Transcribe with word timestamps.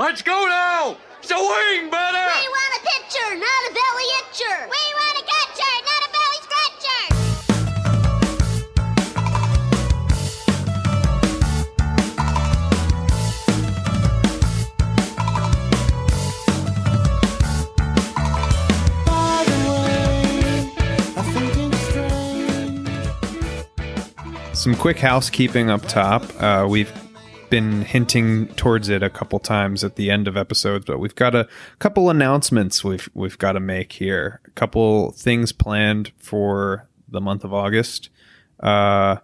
Let's 0.00 0.22
go 0.22 0.46
now! 0.46 0.96
Swing, 1.20 1.90
better! 1.90 2.16
We 2.16 2.48
want 2.48 2.72
a 2.74 2.80
pitcher, 2.88 3.36
not 3.36 3.64
a 3.68 3.72
belly 3.74 4.08
itcher. 4.22 4.64
We 4.64 4.94
want 4.96 5.18
a 5.18 5.22
catcher, 5.28 5.74
not 5.84 6.02
a 6.06 6.10
belly 6.16 6.40
scratcher. 6.46 7.02
Some 24.54 24.74
quick 24.76 24.98
housekeeping 24.98 25.68
up 25.68 25.82
top. 25.82 26.24
Uh, 26.42 26.66
we've 26.66 26.90
been 27.50 27.82
hinting 27.82 28.48
towards 28.54 28.88
it 28.88 29.02
a 29.02 29.10
couple 29.10 29.38
times 29.38 29.84
at 29.84 29.96
the 29.96 30.10
end 30.10 30.28
of 30.28 30.36
episodes, 30.36 30.84
but 30.86 30.98
we've 30.98 31.14
got 31.14 31.34
a 31.34 31.48
couple 31.78 32.08
announcements 32.08 32.82
we've 32.82 33.08
we've 33.14 33.38
got 33.38 33.52
to 33.52 33.60
make 33.60 33.92
here. 33.92 34.40
A 34.46 34.50
couple 34.50 35.12
things 35.12 35.52
planned 35.52 36.12
for 36.16 36.88
the 37.08 37.20
month 37.20 37.44
of 37.44 37.52
August. 37.52 38.08
Uh, 38.60 39.16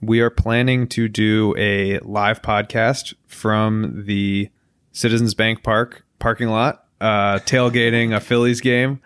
we 0.00 0.20
are 0.20 0.30
planning 0.30 0.86
to 0.88 1.08
do 1.08 1.54
a 1.56 1.98
live 2.00 2.42
podcast 2.42 3.14
from 3.26 4.04
the 4.06 4.50
Citizens 4.92 5.34
Bank 5.34 5.62
Park 5.62 6.04
parking 6.18 6.48
lot, 6.48 6.84
uh, 7.00 7.38
tailgating 7.40 8.14
a 8.14 8.20
Phillies 8.20 8.60
game 8.60 9.00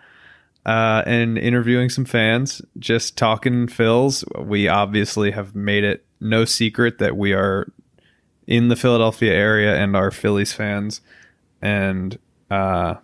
uh, 0.65 1.03
and 1.05 1.37
interviewing 1.37 1.89
some 1.89 2.05
fans, 2.05 2.61
just 2.77 3.17
talking 3.17 3.67
Phils. 3.67 4.23
We 4.45 4.67
obviously 4.67 5.31
have 5.31 5.55
made 5.55 5.83
it 5.83 6.05
no 6.19 6.45
secret 6.45 6.99
that 6.99 7.17
we 7.17 7.33
are 7.33 7.71
in 8.51 8.67
the 8.67 8.75
Philadelphia 8.75 9.33
area 9.33 9.77
and 9.77 9.95
are 9.95 10.11
Phillies 10.11 10.51
fans, 10.51 10.99
and 11.61 12.19
uh, 12.49 12.95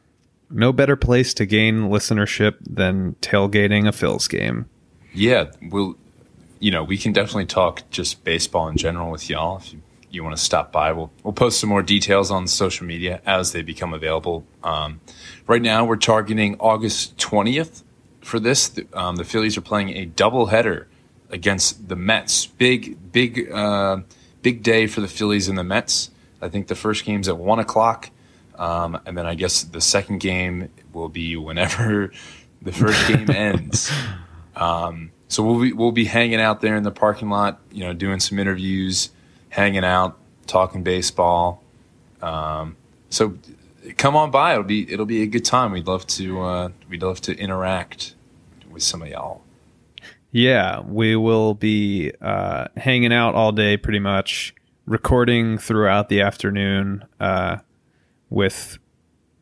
no 0.49 0.73
better 0.73 0.97
place 0.97 1.33
to 1.35 1.45
gain 1.45 1.89
listenership 1.89 2.55
than 2.59 3.15
tailgating 3.21 3.87
a 3.87 3.91
Phils 3.91 4.29
game. 4.29 4.65
Yeah, 5.13 5.45
we'll, 5.71 5.95
you 6.59 6.69
know, 6.69 6.83
we 6.83 6.97
can 6.97 7.13
definitely 7.13 7.45
talk 7.45 7.89
just 7.91 8.25
baseball 8.25 8.67
in 8.67 8.75
general 8.75 9.09
with 9.09 9.29
y'all. 9.29 9.57
If 9.57 9.71
you, 9.71 9.81
you 10.11 10.21
want 10.21 10.35
to 10.35 10.43
stop 10.43 10.73
by, 10.73 10.91
we'll 10.91 11.11
we'll 11.23 11.31
post 11.31 11.61
some 11.61 11.69
more 11.69 11.81
details 11.81 12.29
on 12.29 12.45
social 12.47 12.85
media 12.85 13.21
as 13.25 13.53
they 13.53 13.61
become 13.61 13.93
available. 13.93 14.45
Um, 14.63 14.99
right 15.47 15.61
now, 15.61 15.85
we're 15.85 15.95
targeting 15.95 16.57
August 16.59 17.17
twentieth 17.17 17.83
for 18.19 18.37
this. 18.37 18.67
The, 18.67 18.85
um, 18.91 19.15
the 19.15 19.23
Phillies 19.23 19.57
are 19.57 19.61
playing 19.61 19.89
a 19.95 20.05
doubleheader 20.05 20.87
against 21.29 21.87
the 21.87 21.95
Mets. 21.95 22.45
Big, 22.47 23.11
big, 23.13 23.49
uh, 23.49 24.01
big 24.41 24.63
day 24.63 24.87
for 24.87 25.01
the 25.01 25.07
Phillies 25.07 25.47
and 25.47 25.57
the 25.57 25.63
Mets. 25.63 26.11
I 26.41 26.49
think 26.49 26.67
the 26.67 26.75
first 26.75 27.05
game's 27.05 27.27
at 27.27 27.37
one 27.37 27.59
o'clock, 27.59 28.11
um, 28.57 28.99
and 29.05 29.17
then 29.17 29.25
I 29.25 29.35
guess 29.35 29.63
the 29.63 29.81
second 29.81 30.19
game 30.19 30.69
will 30.93 31.09
be 31.09 31.35
whenever 31.35 32.11
the 32.61 32.71
first 32.71 33.07
game 33.07 33.29
ends. 33.29 33.91
Um, 34.55 35.11
so 35.27 35.43
we'll 35.43 35.61
be 35.61 35.73
we'll 35.73 35.91
be 35.91 36.05
hanging 36.05 36.39
out 36.39 36.61
there 36.61 36.75
in 36.75 36.83
the 36.83 36.91
parking 36.91 37.29
lot, 37.29 37.59
you 37.71 37.83
know, 37.83 37.93
doing 37.93 38.19
some 38.19 38.39
interviews, 38.39 39.09
hanging 39.49 39.83
out, 39.83 40.17
talking 40.47 40.83
baseball. 40.83 41.63
Um, 42.21 42.77
so 43.09 43.37
come 43.97 44.15
on 44.15 44.31
by. 44.31 44.53
It'll 44.53 44.63
be 44.63 44.91
it'll 44.91 45.05
be 45.05 45.21
a 45.23 45.27
good 45.27 45.45
time. 45.45 45.71
We'd 45.71 45.87
love 45.87 46.07
to 46.07 46.41
uh, 46.41 46.69
we'd 46.89 47.03
love 47.03 47.21
to 47.21 47.37
interact 47.37 48.15
with 48.69 48.83
some 48.83 49.01
of 49.01 49.09
y'all. 49.09 49.41
Yeah, 50.31 50.81
we 50.81 51.15
will 51.15 51.53
be 51.53 52.11
uh, 52.21 52.67
hanging 52.75 53.13
out 53.13 53.33
all 53.35 53.51
day, 53.51 53.77
pretty 53.77 53.99
much 53.99 54.53
recording 54.85 55.57
throughout 55.57 56.09
the 56.09 56.21
afternoon 56.21 57.03
uh, 57.19 57.57
with 58.29 58.77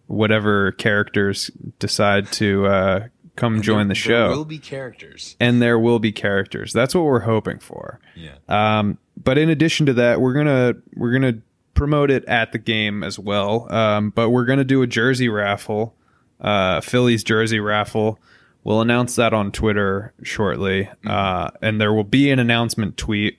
whatever 0.07 0.71
characters 0.73 1.49
decide 1.79 2.31
to 2.33 2.65
uh, 2.67 3.07
come 3.35 3.61
join 3.61 3.87
the 3.87 3.95
show. 3.95 4.27
There 4.29 4.37
will 4.37 4.45
be 4.45 4.59
characters. 4.59 5.35
and 5.39 5.61
there 5.61 5.79
will 5.79 5.99
be 5.99 6.11
characters. 6.11 6.71
That's 6.71 6.93
what 6.93 7.03
we're 7.03 7.21
hoping 7.21 7.59
for. 7.59 7.99
Yeah. 8.15 8.35
Um, 8.47 8.97
but 9.21 9.37
in 9.37 9.49
addition 9.49 9.85
to 9.87 9.93
that, 9.93 10.21
we're 10.21 10.33
gonna 10.33 10.73
we're 10.95 11.11
gonna 11.13 11.39
promote 11.73 12.11
it 12.11 12.23
at 12.25 12.51
the 12.51 12.59
game 12.59 13.03
as 13.03 13.17
well. 13.17 13.71
Um, 13.73 14.11
but 14.11 14.29
we're 14.29 14.45
gonna 14.45 14.63
do 14.63 14.81
a 14.83 14.87
jersey 14.87 15.29
raffle, 15.29 15.95
uh, 16.39 16.81
Phillies 16.81 17.23
jersey 17.23 17.59
raffle. 17.59 18.19
We'll 18.65 18.81
announce 18.81 19.15
that 19.17 19.31
on 19.31 19.51
Twitter 19.51 20.11
shortly, 20.23 20.89
uh, 21.05 21.51
and 21.61 21.79
there 21.79 21.93
will 21.93 22.03
be 22.03 22.31
an 22.31 22.39
announcement 22.39 22.97
tweet 22.97 23.37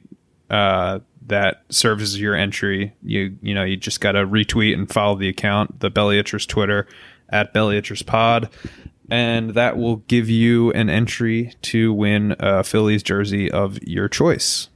uh, 0.49 1.01
that 1.27 1.65
serves 1.69 2.05
as 2.05 2.21
your 2.21 2.37
entry. 2.37 2.95
You 3.03 3.37
you 3.43 3.53
know 3.53 3.65
you 3.65 3.77
just 3.77 4.01
got 4.01 4.13
to 4.13 4.25
retweet 4.25 4.75
and 4.75 4.89
follow 4.89 5.17
the 5.17 5.29
account, 5.29 5.81
the 5.81 5.91
Belly 5.91 6.23
Itchers 6.23 6.47
Twitter 6.47 6.87
at 7.29 7.53
Belly 7.53 7.79
Itchers 7.79 8.07
Pod, 8.07 8.49
and 9.11 9.51
that 9.55 9.77
will 9.77 9.97
give 9.97 10.31
you 10.31 10.71
an 10.73 10.89
entry 10.89 11.55
to 11.63 11.93
win 11.93 12.37
a 12.39 12.63
Phillies 12.63 13.03
jersey 13.03 13.51
of 13.51 13.83
your 13.83 14.09
choice. 14.09 14.69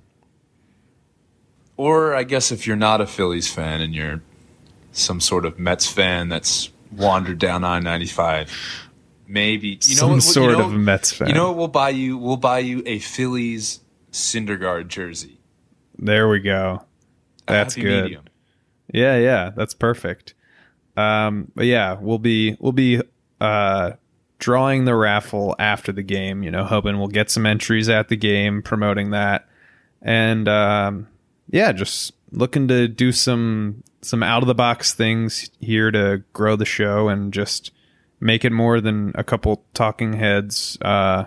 Or 1.76 2.12
I 2.12 2.24
guess 2.24 2.50
if 2.50 2.66
you're 2.66 2.74
not 2.74 3.00
a 3.00 3.06
Phillies 3.06 3.48
fan 3.48 3.80
and 3.80 3.94
you're 3.94 4.20
some 4.90 5.20
sort 5.20 5.46
of 5.46 5.60
Mets 5.60 5.86
fan 5.86 6.28
that's 6.28 6.70
wandered 6.90 7.38
down 7.38 7.62
I 7.62 7.78
ninety 7.78 8.06
five, 8.06 8.50
maybe 9.30 9.68
you 9.68 9.94
know 9.94 10.00
Some 10.00 10.10
what, 10.12 10.22
sort 10.22 10.50
you 10.52 10.58
know, 10.58 10.66
of 10.66 10.72
Mets 10.72 11.12
fan. 11.12 11.28
You 11.28 11.34
know 11.34 11.48
what? 11.48 11.56
We'll 11.56 11.68
buy 11.68 11.90
you. 11.90 12.18
We'll 12.18 12.36
buy 12.36 12.58
you 12.58 12.82
a 12.84 12.98
Phillies 12.98 13.80
Syndergaard 14.12 14.88
jersey. 14.88 15.40
There 15.98 16.28
we 16.28 16.40
go. 16.40 16.84
That's 17.46 17.74
good. 17.74 18.04
medium. 18.04 18.24
Yeah, 18.92 19.16
yeah, 19.16 19.50
that's 19.54 19.74
perfect. 19.74 20.34
Um, 20.96 21.50
but 21.54 21.66
yeah, 21.66 21.96
we'll 22.00 22.18
be 22.18 22.56
we'll 22.60 22.72
be 22.72 23.00
uh, 23.40 23.92
drawing 24.38 24.84
the 24.84 24.94
raffle 24.94 25.54
after 25.58 25.92
the 25.92 26.02
game. 26.02 26.42
You 26.42 26.50
know, 26.50 26.64
hoping 26.64 26.98
we'll 26.98 27.08
get 27.08 27.30
some 27.30 27.46
entries 27.46 27.88
at 27.88 28.08
the 28.08 28.16
game, 28.16 28.62
promoting 28.62 29.10
that, 29.10 29.48
and 30.02 30.48
um, 30.48 31.08
yeah, 31.48 31.72
just 31.72 32.12
looking 32.32 32.68
to 32.68 32.88
do 32.88 33.12
some 33.12 33.84
some 34.02 34.22
out 34.22 34.42
of 34.42 34.46
the 34.46 34.54
box 34.54 34.94
things 34.94 35.50
here 35.60 35.90
to 35.90 36.22
grow 36.32 36.56
the 36.56 36.64
show 36.64 37.08
and 37.08 37.32
just 37.32 37.70
make 38.20 38.44
it 38.44 38.52
more 38.52 38.80
than 38.80 39.12
a 39.14 39.24
couple 39.24 39.64
talking 39.74 40.12
heads 40.12 40.78
uh, 40.82 41.24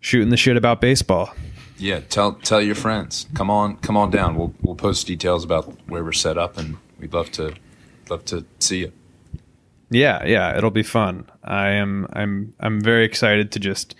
shooting 0.00 0.30
the 0.30 0.36
shit 0.36 0.56
about 0.56 0.80
baseball. 0.80 1.34
Yeah, 1.78 2.00
tell 2.00 2.34
tell 2.34 2.62
your 2.62 2.74
friends. 2.74 3.26
Come 3.34 3.50
on, 3.50 3.76
come 3.78 3.96
on 3.96 4.10
down. 4.10 4.36
We'll 4.36 4.54
we'll 4.62 4.76
post 4.76 5.06
details 5.06 5.44
about 5.44 5.64
where 5.88 6.02
we're 6.02 6.12
set 6.12 6.38
up, 6.38 6.56
and 6.56 6.78
we'd 6.98 7.12
love 7.12 7.30
to 7.32 7.54
love 8.08 8.24
to 8.26 8.46
see 8.58 8.78
you. 8.78 8.92
Yeah, 9.90 10.24
yeah, 10.24 10.56
it'll 10.56 10.70
be 10.70 10.82
fun. 10.82 11.28
I 11.44 11.68
am 11.68 12.06
I'm 12.12 12.54
I'm 12.60 12.80
very 12.80 13.04
excited 13.04 13.52
to 13.52 13.58
just 13.60 13.94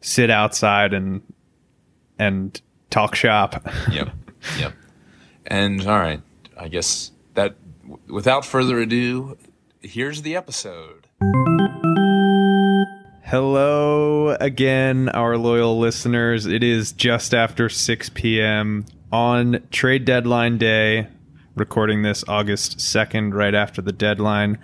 sit 0.00 0.30
outside 0.30 0.92
and 0.92 1.22
and 2.18 2.60
talk 2.90 3.14
shop. 3.14 3.66
Yep, 3.90 4.10
yep. 4.58 4.72
And 5.46 5.86
all 5.86 5.98
right, 5.98 6.20
I 6.58 6.68
guess 6.68 7.12
that 7.34 7.56
without 8.08 8.44
further 8.44 8.78
ado, 8.78 9.36
here's 9.80 10.22
the 10.22 10.36
episode. 10.36 11.08
Hello 13.32 14.36
again, 14.40 15.08
our 15.08 15.38
loyal 15.38 15.78
listeners. 15.78 16.44
It 16.44 16.62
is 16.62 16.92
just 16.92 17.32
after 17.32 17.70
6 17.70 18.10
p.m. 18.10 18.84
on 19.10 19.66
trade 19.70 20.04
deadline 20.04 20.58
day, 20.58 21.08
recording 21.54 22.02
this 22.02 22.24
August 22.28 22.76
2nd, 22.76 23.32
right 23.32 23.54
after 23.54 23.80
the 23.80 23.90
deadline. 23.90 24.58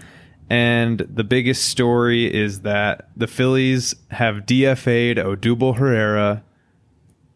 And 0.50 0.98
the 0.98 1.24
biggest 1.24 1.64
story 1.64 2.26
is 2.30 2.60
that 2.60 3.08
the 3.16 3.26
Phillies 3.26 3.94
have 4.10 4.44
DFA'd 4.44 5.16
Odubel 5.16 5.78
Herrera 5.78 6.44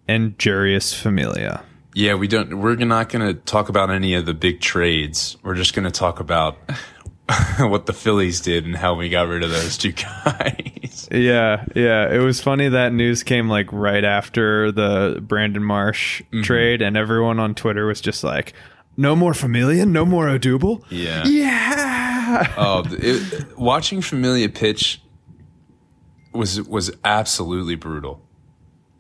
and 0.07 0.37
Jeurys 0.37 0.95
Familia. 0.95 1.65
Yeah, 1.95 2.13
we 2.13 2.29
don't. 2.29 2.61
We're 2.61 2.77
not 2.77 3.09
going 3.09 3.27
to 3.27 3.33
talk 3.33 3.71
about 3.71 3.91
any 3.91 4.13
of 4.13 4.27
the 4.27 4.35
big 4.35 4.61
trades. 4.61 5.39
We're 5.43 5.55
just 5.55 5.73
going 5.73 5.87
to 5.87 5.91
talk 5.91 6.21
about 6.21 6.59
what 7.59 7.87
the 7.87 7.95
Phillies 7.95 8.43
did 8.43 8.67
and 8.67 8.77
how 8.77 8.93
we 8.97 9.09
got 9.09 9.29
rid 9.29 9.43
of 9.43 9.49
those 9.51 9.79
two 9.79 9.93
guys. 10.27 10.82
Yeah, 11.11 11.65
yeah. 11.75 12.13
It 12.13 12.19
was 12.19 12.41
funny 12.41 12.69
that 12.69 12.93
news 12.93 13.23
came 13.23 13.49
like 13.49 13.73
right 13.73 14.05
after 14.05 14.71
the 14.73 15.19
Brandon 15.23 15.63
Marsh 15.65 16.23
trade, 16.43 16.83
and 16.83 16.97
everyone 16.97 17.39
on 17.39 17.55
Twitter 17.55 17.87
was 17.87 18.01
just 18.01 18.23
like, 18.25 18.53
"No 18.97 19.15
more 19.17 19.35
Familia, 19.35 19.85
no 19.87 20.05
more 20.05 20.27
Odubel." 20.27 20.83
Yeah. 20.91 21.25
Yeah. 21.27 22.53
Oh, 22.57 22.85
it, 22.91 23.59
watching 23.59 24.01
Familia 24.01 24.49
pitch 24.49 25.01
was 26.33 26.63
was 26.63 26.91
absolutely 27.05 27.75
brutal. 27.75 28.21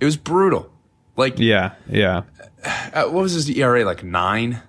It 0.01 0.05
was 0.05 0.17
brutal. 0.17 0.71
Like, 1.17 1.39
Yeah, 1.39 1.75
yeah. 1.89 2.23
uh, 2.65 3.05
what 3.05 3.23
was 3.23 3.33
his 3.33 3.49
ERA? 3.51 3.85
Like 3.85 4.03
nine. 4.03 4.63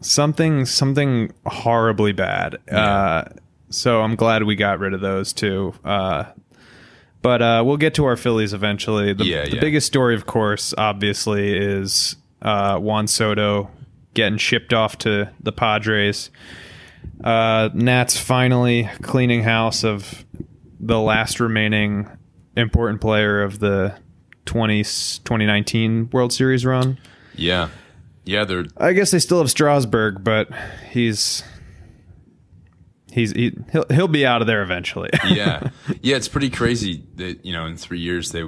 Something, 0.00 0.64
something 0.66 1.32
horribly 1.46 2.12
bad. 2.12 2.58
Uh, 2.70 3.24
so 3.70 4.02
I'm 4.02 4.14
glad 4.16 4.42
we 4.44 4.54
got 4.56 4.78
rid 4.78 4.92
of 4.92 5.00
those 5.00 5.32
two. 5.32 5.74
Uh, 5.84 6.24
but 7.22 7.42
uh, 7.42 7.62
we'll 7.66 7.76
get 7.76 7.94
to 7.94 8.04
our 8.04 8.16
Phillies 8.16 8.52
eventually. 8.52 9.12
The, 9.12 9.24
Yeah, 9.24 9.44
the 9.44 9.56
yeah. 9.56 9.60
biggest 9.60 9.86
story, 9.86 10.14
of 10.14 10.26
course, 10.26 10.74
obviously, 10.78 11.56
is 11.56 12.16
uh, 12.42 12.78
Juan 12.78 13.06
Soto 13.06 13.70
getting 14.14 14.38
shipped 14.38 14.72
off 14.72 14.98
to 14.98 15.30
the 15.40 15.52
Padres. 15.52 16.30
Uh, 17.22 17.68
Nats 17.74 18.18
finally 18.18 18.88
cleaning 19.02 19.42
house 19.42 19.84
of 19.84 20.24
the 20.80 20.98
last 20.98 21.40
remaining 21.40 22.08
important 22.56 23.00
player 23.00 23.42
of 23.42 23.58
the 23.58 23.96
20, 24.46 24.82
2019 24.82 26.10
World 26.12 26.32
Series 26.32 26.64
run. 26.64 26.98
Yeah, 27.34 27.68
yeah. 28.24 28.44
They're 28.44 28.66
I 28.76 28.92
guess 28.92 29.10
they 29.10 29.18
still 29.18 29.38
have 29.38 29.50
Strasburg, 29.50 30.24
but 30.24 30.48
he's 30.90 31.42
he's 33.12 33.32
he, 33.32 33.56
he'll 33.72 33.84
he'll 33.90 34.08
be 34.08 34.24
out 34.26 34.40
of 34.40 34.46
there 34.46 34.62
eventually. 34.62 35.10
yeah, 35.28 35.70
yeah. 36.02 36.16
It's 36.16 36.28
pretty 36.28 36.50
crazy 36.50 37.04
that 37.16 37.44
you 37.44 37.52
know 37.52 37.66
in 37.66 37.76
three 37.76 38.00
years 38.00 38.32
they 38.32 38.44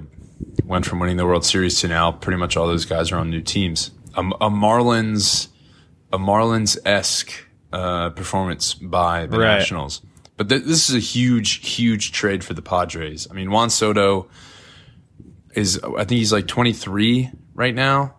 went 0.64 0.86
from 0.86 0.98
winning 1.00 1.16
the 1.16 1.26
World 1.26 1.44
Series 1.44 1.80
to 1.80 1.88
now 1.88 2.12
pretty 2.12 2.38
much 2.38 2.56
all 2.56 2.66
those 2.66 2.84
guys 2.84 3.12
are 3.12 3.16
on 3.18 3.30
new 3.30 3.42
teams. 3.42 3.90
A, 4.16 4.20
a 4.20 4.50
Marlins, 4.50 5.48
a 6.12 6.18
Marlins 6.18 6.78
esque 6.84 7.32
uh, 7.72 8.10
performance 8.10 8.74
by 8.74 9.26
the 9.26 9.38
Right. 9.38 9.58
Nationals. 9.58 10.02
But 10.36 10.48
th- 10.48 10.62
this 10.64 10.88
is 10.88 10.96
a 10.96 10.98
huge, 10.98 11.66
huge 11.68 12.12
trade 12.12 12.42
for 12.42 12.54
the 12.54 12.62
Padres. 12.62 13.28
I 13.30 13.34
mean, 13.34 13.50
Juan 13.50 13.68
Soto 13.70 14.28
is, 15.54 15.78
I 15.82 16.04
think 16.04 16.12
he's 16.18 16.32
like 16.32 16.46
23 16.46 17.30
right 17.54 17.74
now. 17.74 18.14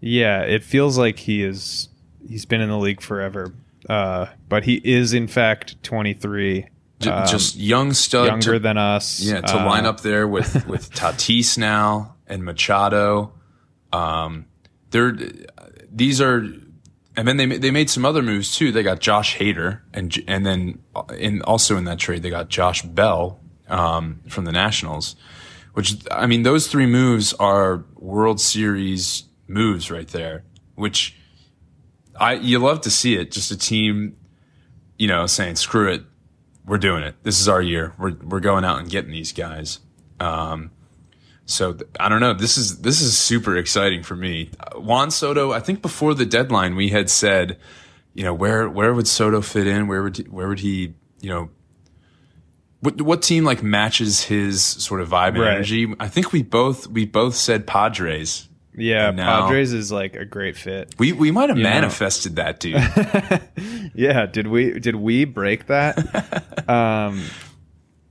yeah, 0.00 0.42
it 0.42 0.62
feels 0.64 0.98
like 0.98 1.18
he 1.20 1.42
is 1.42 1.88
he's 2.28 2.44
been 2.44 2.60
in 2.60 2.68
the 2.68 2.78
league 2.78 3.00
forever. 3.00 3.54
Uh, 3.88 4.26
but 4.48 4.64
he 4.64 4.74
is 4.84 5.12
in 5.12 5.26
fact 5.26 5.82
23, 5.82 6.66
um, 7.06 7.26
just 7.26 7.56
young 7.56 7.92
stud. 7.92 8.26
younger 8.26 8.52
to, 8.54 8.58
than 8.58 8.78
us. 8.78 9.20
Yeah, 9.20 9.40
to 9.40 9.60
Uh, 9.60 9.66
line 9.66 9.86
up 9.86 10.00
there 10.02 10.26
with 10.28 10.66
with 10.68 10.92
Tatis 10.92 11.58
now 11.58 12.16
and 12.26 12.44
Machado. 12.44 13.32
Um, 13.92 14.46
they're 14.90 15.16
these 15.90 16.20
are, 16.20 16.38
and 17.16 17.28
then 17.28 17.36
they 17.36 17.46
they 17.46 17.70
made 17.70 17.90
some 17.90 18.04
other 18.04 18.22
moves 18.22 18.56
too. 18.56 18.72
They 18.72 18.82
got 18.82 19.00
Josh 19.00 19.36
Hader, 19.38 19.80
and 19.92 20.16
and 20.28 20.46
then 20.46 20.78
uh, 20.94 21.02
in 21.18 21.42
also 21.42 21.76
in 21.76 21.84
that 21.84 21.98
trade 21.98 22.22
they 22.22 22.30
got 22.30 22.48
Josh 22.48 22.82
Bell 22.82 23.40
um, 23.68 24.20
from 24.28 24.44
the 24.44 24.52
Nationals. 24.52 25.16
Which 25.74 25.96
I 26.10 26.26
mean, 26.26 26.42
those 26.42 26.68
three 26.68 26.86
moves 26.86 27.32
are 27.34 27.84
World 27.96 28.40
Series 28.40 29.24
moves 29.48 29.90
right 29.90 30.08
there. 30.08 30.44
Which 30.74 31.16
I 32.22 32.34
you 32.34 32.58
love 32.58 32.80
to 32.82 32.90
see 32.90 33.16
it. 33.16 33.30
Just 33.32 33.50
a 33.50 33.56
team, 33.58 34.16
you 34.98 35.08
know, 35.08 35.26
saying 35.26 35.56
screw 35.56 35.92
it, 35.92 36.02
we're 36.64 36.78
doing 36.78 37.02
it. 37.02 37.16
This 37.22 37.40
is 37.40 37.48
our 37.48 37.60
year. 37.60 37.92
We're 37.98 38.14
we're 38.22 38.40
going 38.40 38.64
out 38.64 38.78
and 38.78 38.88
getting 38.90 39.10
these 39.10 39.32
guys. 39.32 39.80
Um, 40.20 40.70
so 41.44 41.72
th- 41.72 41.90
I 41.98 42.08
don't 42.08 42.20
know. 42.20 42.32
This 42.34 42.56
is 42.56 42.82
this 42.82 43.00
is 43.00 43.18
super 43.18 43.56
exciting 43.56 44.02
for 44.04 44.14
me. 44.16 44.50
Uh, 44.60 44.78
Juan 44.78 45.10
Soto. 45.10 45.52
I 45.52 45.60
think 45.60 45.82
before 45.82 46.14
the 46.14 46.24
deadline 46.24 46.76
we 46.76 46.90
had 46.90 47.10
said, 47.10 47.58
you 48.14 48.22
know, 48.22 48.32
where 48.34 48.68
where 48.70 48.94
would 48.94 49.08
Soto 49.08 49.40
fit 49.40 49.66
in? 49.66 49.88
Where 49.88 50.02
would 50.04 50.16
he, 50.18 50.22
where 50.24 50.46
would 50.48 50.60
he? 50.60 50.94
You 51.20 51.28
know, 51.30 51.50
what 52.80 53.00
what 53.02 53.22
team 53.22 53.44
like 53.44 53.62
matches 53.62 54.22
his 54.22 54.62
sort 54.62 55.00
of 55.00 55.08
vibe 55.08 55.30
and 55.30 55.38
Right. 55.40 55.54
energy? 55.54 55.92
I 56.00 56.08
think 56.08 56.32
we 56.32 56.42
both 56.42 56.86
we 56.86 57.04
both 57.04 57.34
said 57.34 57.66
Padres. 57.66 58.48
Yeah, 58.74 59.10
now- 59.10 59.42
Padres 59.46 59.72
is 59.72 59.92
like 59.92 60.16
a 60.16 60.24
great 60.24 60.56
fit. 60.56 60.94
We 60.98 61.12
we 61.12 61.30
might 61.30 61.48
have 61.50 61.58
know. 61.58 61.62
manifested 61.64 62.36
that, 62.36 62.60
dude. 62.60 62.76
Yeah, 63.94 64.24
did 64.26 64.46
we 64.46 64.78
did 64.80 64.96
we 64.96 65.24
break 65.26 65.66
that? 65.66 65.98
um 66.68 67.22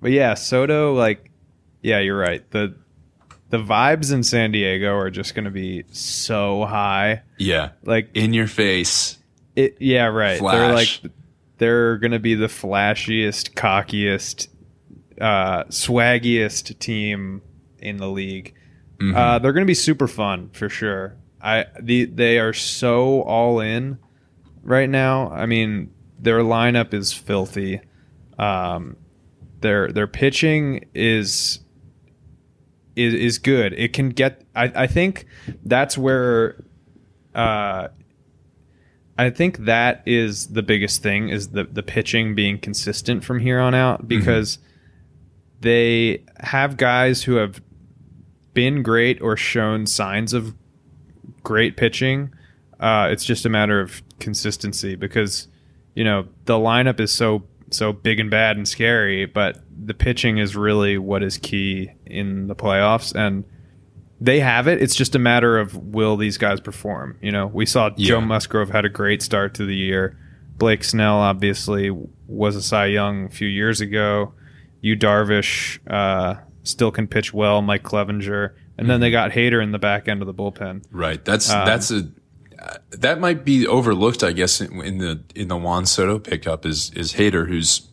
but 0.01 0.11
yeah, 0.11 0.35
Soto 0.35 0.93
like 0.93 1.31
yeah, 1.81 1.99
you're 1.99 2.17
right. 2.17 2.49
The 2.51 2.75
the 3.49 3.57
vibes 3.57 4.13
in 4.13 4.23
San 4.23 4.51
Diego 4.51 4.93
are 4.95 5.09
just 5.09 5.33
going 5.35 5.45
to 5.45 5.51
be 5.51 5.83
so 5.91 6.63
high. 6.65 7.23
yeah, 7.37 7.71
Like 7.83 8.09
in 8.13 8.33
your 8.33 8.47
face. 8.47 9.17
it 9.55 9.77
yeah, 9.79 10.05
right. 10.05 10.39
They're 10.39 10.73
like 10.73 11.01
they're 11.57 11.97
going 11.97 12.11
to 12.11 12.19
be 12.19 12.35
the 12.35 12.47
flashiest, 12.47 13.53
cockiest, 13.55 14.47
uh 15.19 15.63
swaggiest 15.65 16.77
team 16.79 17.41
in 17.79 17.97
the 17.97 18.07
league. 18.07 18.53
Mm-hmm. 19.01 19.17
Uh 19.17 19.39
they're 19.39 19.53
going 19.53 19.65
to 19.65 19.69
be 19.69 19.73
super 19.73 20.07
fun 20.07 20.49
for 20.53 20.69
sure. 20.69 21.17
I 21.41 21.65
the 21.79 22.05
they 22.05 22.39
are 22.39 22.53
so 22.53 23.21
all 23.23 23.59
in 23.59 23.97
right 24.63 24.89
now. 24.89 25.31
I 25.31 25.45
mean, 25.45 25.91
their 26.19 26.41
lineup 26.41 26.93
is 26.93 27.11
filthy. 27.11 27.81
Um, 28.37 28.97
their 29.61 29.91
their 29.91 30.07
pitching 30.07 30.85
is 30.93 31.59
is 32.95 33.13
is 33.13 33.39
good. 33.39 33.73
It 33.73 33.93
can 33.93 34.09
get. 34.09 34.43
I 34.55 34.71
I 34.75 34.87
think 34.87 35.25
that's 35.65 35.97
where. 35.97 36.63
Uh, 37.33 37.87
I 39.17 39.29
think 39.29 39.59
that 39.65 40.03
is 40.05 40.47
the 40.47 40.63
biggest 40.63 41.03
thing 41.03 41.29
is 41.29 41.49
the 41.49 41.63
the 41.63 41.83
pitching 41.83 42.35
being 42.35 42.57
consistent 42.59 43.23
from 43.23 43.39
here 43.39 43.59
on 43.59 43.75
out 43.75 44.07
because 44.07 44.57
they 45.59 46.23
have 46.39 46.75
guys 46.75 47.23
who 47.23 47.35
have 47.35 47.61
been 48.53 48.83
great 48.83 49.21
or 49.21 49.37
shown 49.37 49.85
signs 49.85 50.33
of 50.33 50.53
great 51.43 51.77
pitching. 51.77 52.31
Uh, 52.79 53.09
it's 53.11 53.23
just 53.25 53.45
a 53.45 53.49
matter 53.49 53.79
of 53.79 54.01
consistency 54.19 54.95
because 54.95 55.47
you 55.95 56.03
know 56.03 56.27
the 56.45 56.55
lineup 56.55 56.99
is 56.99 57.11
so 57.11 57.43
so 57.69 57.93
big 57.93 58.19
and 58.19 58.29
bad 58.29 58.57
and 58.57 58.67
scary, 58.67 59.25
but 59.25 59.61
the 59.85 59.93
pitching 59.93 60.37
is 60.37 60.55
really 60.55 60.97
what 60.97 61.23
is 61.23 61.37
key 61.37 61.91
in 62.05 62.47
the 62.47 62.55
playoffs, 62.55 63.15
and 63.15 63.45
they 64.19 64.39
have 64.39 64.67
it. 64.67 64.81
It's 64.81 64.95
just 64.95 65.15
a 65.15 65.19
matter 65.19 65.57
of 65.57 65.75
will 65.77 66.17
these 66.17 66.37
guys 66.37 66.59
perform. 66.59 67.17
You 67.21 67.31
know, 67.31 67.47
we 67.47 67.65
saw 67.65 67.89
Joe 67.91 68.19
Yeah. 68.19 68.25
Musgrove 68.25 68.69
had 68.69 68.85
a 68.85 68.89
great 68.89 69.21
start 69.21 69.53
to 69.55 69.65
the 69.65 69.75
year. 69.75 70.17
Blake 70.57 70.83
Snell 70.83 71.15
obviously 71.15 71.89
was 72.27 72.55
a 72.55 72.61
Cy 72.61 72.87
Young 72.87 73.25
a 73.25 73.29
few 73.29 73.47
years 73.47 73.81
ago. 73.81 74.33
You 74.81 74.95
Darvish 74.95 75.79
uh, 75.89 76.35
still 76.63 76.91
can 76.91 77.07
pitch 77.07 77.33
well. 77.33 77.61
Mike 77.61 77.83
Clevinger, 77.83 78.53
and 78.77 78.89
then 78.89 78.99
they 78.99 79.11
got 79.11 79.31
Hader 79.31 79.61
in 79.61 79.71
the 79.71 79.79
back 79.79 80.07
end 80.07 80.21
of 80.21 80.27
the 80.27 80.33
bullpen. 80.33 80.83
Right. 80.91 81.23
That's 81.23 81.49
Um, 81.49 81.65
that's 81.65 81.91
a 81.91 82.09
that 82.91 83.19
might 83.19 83.43
be 83.43 83.65
overlooked, 83.65 84.23
I 84.23 84.31
guess, 84.33 84.61
in, 84.61 84.81
in 84.83 84.97
the 84.99 85.23
in 85.35 85.47
the 85.47 85.57
Juan 85.57 85.85
Soto 85.85 86.19
pickup 86.19 86.65
is 86.65 86.91
is 86.95 87.13
Hader, 87.13 87.47
who's 87.47 87.87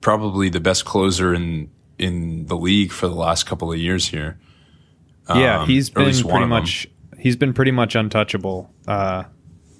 probably 0.00 0.48
the 0.48 0.60
best 0.60 0.84
closer 0.84 1.34
in 1.34 1.70
in 1.98 2.46
the 2.46 2.56
league 2.56 2.92
for 2.92 3.08
the 3.08 3.14
last 3.16 3.44
couple 3.46 3.72
of 3.72 3.78
years 3.78 4.08
here. 4.08 4.38
yeah, 5.34 5.62
Um, 5.62 5.66
he's 5.68 5.90
or 5.96 6.02
at 6.02 6.14
been 6.14 6.30
pretty 6.30 6.46
much 6.46 6.86
he's 7.18 7.34
been 7.36 7.52
pretty 7.52 7.72
much 7.72 7.96
untouchable 7.96 8.72
uh, 8.86 9.24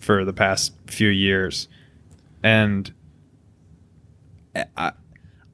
for 0.00 0.24
the 0.24 0.32
past 0.32 0.72
few 0.88 1.08
years, 1.10 1.68
and 2.42 2.92
I, 4.76 4.92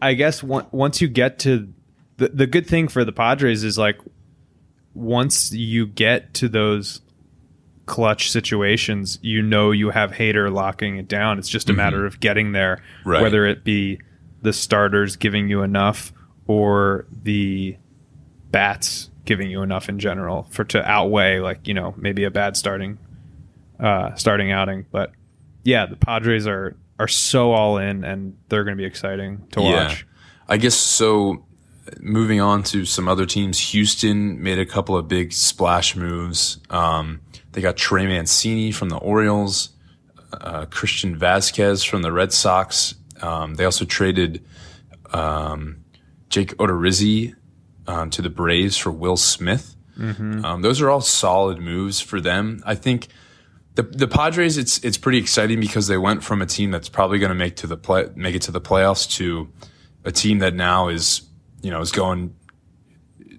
I 0.00 0.14
guess 0.14 0.42
on- 0.42 0.66
once 0.70 1.00
you 1.02 1.08
get 1.08 1.38
to 1.40 1.68
the 2.16 2.28
the 2.28 2.46
good 2.46 2.66
thing 2.66 2.88
for 2.88 3.04
the 3.04 3.12
Padres 3.12 3.64
is 3.64 3.76
like 3.78 3.98
once 4.94 5.52
you 5.52 5.86
get 5.86 6.34
to 6.34 6.48
those 6.48 7.00
clutch 7.86 8.30
situations, 8.30 9.18
you 9.22 9.42
know 9.42 9.70
you 9.70 9.90
have 9.90 10.12
Hader 10.12 10.52
locking 10.52 10.96
it 10.96 11.08
down. 11.08 11.38
It's 11.38 11.48
just 11.48 11.68
a 11.68 11.72
matter 11.72 12.06
of 12.06 12.20
getting 12.20 12.52
there, 12.52 12.76
Mm-hmm. 13.00 13.08
Right. 13.10 13.22
whether 13.22 13.44
it 13.46 13.64
be 13.64 14.00
the 14.42 14.52
starters 14.52 15.16
giving 15.16 15.48
you 15.48 15.62
enough 15.62 16.12
or 16.46 17.06
the 17.10 17.76
bats 18.50 19.10
giving 19.24 19.50
you 19.50 19.62
enough 19.62 19.88
in 19.88 19.98
general 19.98 20.44
for 20.50 20.64
to 20.64 20.82
outweigh 20.88 21.40
like 21.40 21.66
you 21.66 21.72
know 21.74 21.94
maybe 21.96 22.24
a 22.24 22.30
bad 22.30 22.56
starting 22.56 22.98
uh 23.80 24.14
starting 24.14 24.52
outing 24.52 24.84
but 24.92 25.10
yeah 25.64 25.86
the 25.86 25.96
padres 25.96 26.46
are 26.46 26.76
are 26.98 27.08
so 27.08 27.52
all 27.52 27.78
in 27.78 28.04
and 28.04 28.36
they're 28.48 28.62
going 28.62 28.76
to 28.76 28.80
be 28.80 28.84
exciting 28.86 29.44
to 29.50 29.60
watch 29.62 30.06
I 30.46 30.58
guess 30.58 30.74
so. 30.74 31.43
Moving 32.00 32.40
on 32.40 32.62
to 32.64 32.84
some 32.84 33.08
other 33.08 33.26
teams, 33.26 33.58
Houston 33.72 34.42
made 34.42 34.58
a 34.58 34.64
couple 34.64 34.96
of 34.96 35.06
big 35.06 35.32
splash 35.32 35.94
moves. 35.94 36.58
Um, 36.70 37.20
they 37.52 37.60
got 37.60 37.76
Trey 37.76 38.06
Mancini 38.06 38.72
from 38.72 38.88
the 38.88 38.96
Orioles, 38.96 39.70
uh, 40.32 40.66
Christian 40.66 41.16
Vasquez 41.16 41.84
from 41.84 42.02
the 42.02 42.10
Red 42.10 42.32
Sox. 42.32 42.94
Um, 43.20 43.54
they 43.56 43.64
also 43.64 43.84
traded 43.84 44.44
um, 45.12 45.84
Jake 46.30 46.56
Odorizzi 46.56 47.34
um, 47.86 48.10
to 48.10 48.22
the 48.22 48.30
Braves 48.30 48.76
for 48.76 48.90
Will 48.90 49.16
Smith. 49.16 49.76
Um, 50.44 50.62
those 50.62 50.80
are 50.80 50.90
all 50.90 51.00
solid 51.00 51.58
moves 51.58 52.00
for 52.00 52.20
them. 52.20 52.62
I 52.66 52.74
think 52.74 53.08
the 53.74 53.82
the 53.82 54.08
Padres 54.08 54.56
it's 54.56 54.78
it's 54.82 54.98
pretty 54.98 55.18
exciting 55.18 55.60
because 55.60 55.86
they 55.86 55.98
went 55.98 56.24
from 56.24 56.42
a 56.42 56.46
team 56.46 56.70
that's 56.70 56.88
probably 56.88 57.18
going 57.18 57.28
to 57.30 57.34
make 57.34 57.56
to 57.56 57.66
the 57.66 57.76
play 57.76 58.06
make 58.14 58.34
it 58.34 58.42
to 58.42 58.52
the 58.52 58.60
playoffs 58.60 59.08
to 59.16 59.48
a 60.04 60.10
team 60.10 60.38
that 60.38 60.54
now 60.54 60.88
is 60.88 61.22
you 61.64 61.70
know 61.70 61.80
is 61.80 61.90
going 61.90 62.34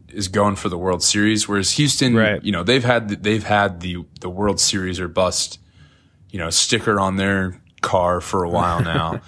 is 0.09 0.27
going 0.27 0.55
for 0.55 0.69
the 0.69 0.77
World 0.77 1.03
Series. 1.03 1.47
Whereas 1.47 1.71
Houston, 1.73 2.15
Right. 2.15 2.41
you 2.43 2.51
know, 2.51 2.63
they've 2.63 2.83
had 2.83 3.09
the, 3.09 3.15
they've 3.15 3.43
had 3.43 3.81
the 3.81 4.05
the 4.21 4.29
World 4.29 4.59
Series 4.59 4.99
or 4.99 5.07
bust, 5.07 5.59
you 6.29 6.39
know, 6.39 6.49
sticker 6.49 6.99
on 6.99 7.15
their 7.17 7.61
car 7.81 8.21
for 8.21 8.43
a 8.43 8.49
while 8.49 8.81
now, 8.95 9.21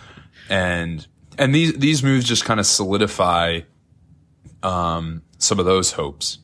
and 0.49 1.05
and 1.37 1.53
these 1.53 1.73
these 1.73 2.03
moves 2.03 2.25
just 2.25 2.43
kind 2.45 2.59
of 2.59 2.65
solidify 2.65 3.61
um, 4.63 5.21
some 5.37 5.59
of 5.59 5.65
those 5.65 5.91
hopes. 5.93 6.39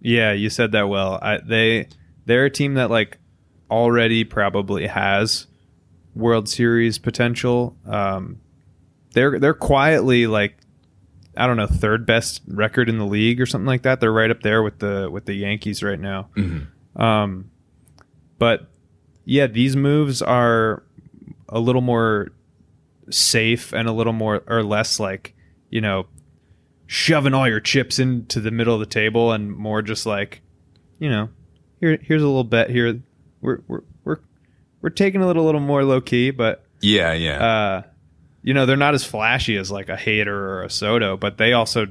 yeah 0.00 0.32
you 0.32 0.48
said 0.50 0.72
that 0.72 0.88
well 0.88 1.18
I, 1.22 1.38
they 1.38 1.88
they're 2.26 2.46
a 2.46 2.50
team 2.50 2.74
that 2.74 2.90
like 2.90 3.18
already 3.70 4.24
probably 4.24 4.86
has 4.86 5.46
World 6.14 6.48
Series 6.48 6.98
potential. 6.98 7.76
Um, 7.86 8.40
they're 9.12 9.38
they're 9.40 9.54
quietly 9.54 10.26
like 10.26 10.56
I 11.36 11.46
don't 11.46 11.56
know 11.56 11.66
third 11.66 12.06
best 12.06 12.42
record 12.48 12.88
in 12.88 12.98
the 12.98 13.04
league 13.06 13.40
or 13.40 13.46
something 13.46 13.66
like 13.66 13.82
that. 13.82 14.00
They're 14.00 14.12
right 14.12 14.30
up 14.30 14.42
there 14.42 14.62
with 14.62 14.78
the 14.78 15.08
with 15.10 15.24
the 15.26 15.34
Yankees 15.34 15.82
right 15.82 15.98
now. 16.00 16.28
Um, 16.96 17.50
but 18.38 18.66
yeah, 19.24 19.46
these 19.46 19.76
moves 19.76 20.22
are 20.22 20.82
a 21.48 21.58
little 21.60 21.80
more 21.82 22.30
safe 23.10 23.72
and 23.72 23.88
a 23.88 23.92
little 23.92 24.12
more 24.12 24.42
or 24.46 24.62
less 24.62 24.98
like 24.98 25.34
you 25.70 25.80
know 25.80 26.06
shoving 26.86 27.34
all 27.34 27.48
your 27.48 27.60
chips 27.60 27.98
into 27.98 28.40
the 28.40 28.50
middle 28.50 28.74
of 28.74 28.80
the 28.80 28.86
table 28.86 29.32
and 29.32 29.52
more 29.52 29.82
just 29.82 30.06
like 30.06 30.40
you 30.98 31.10
know 31.10 31.28
here 31.80 31.98
here's 32.02 32.22
a 32.22 32.26
little 32.26 32.44
bet 32.44 32.70
here 32.70 33.00
we're 33.42 33.60
we're 33.68 33.82
we're, 34.04 34.18
we're 34.80 34.90
taking 34.90 35.20
a 35.20 35.26
little 35.26 35.44
little 35.44 35.60
more 35.60 35.84
low 35.84 36.00
key 36.00 36.30
but 36.30 36.64
Yeah, 36.80 37.12
yeah. 37.12 37.44
uh 37.44 37.82
you 38.44 38.54
know 38.54 38.64
they're 38.66 38.76
not 38.76 38.94
as 38.94 39.04
flashy 39.04 39.56
as 39.56 39.70
like 39.72 39.88
a 39.88 39.96
Hader 39.96 40.28
or 40.28 40.62
a 40.62 40.70
soto 40.70 41.16
but 41.16 41.38
they 41.38 41.52
also 41.52 41.86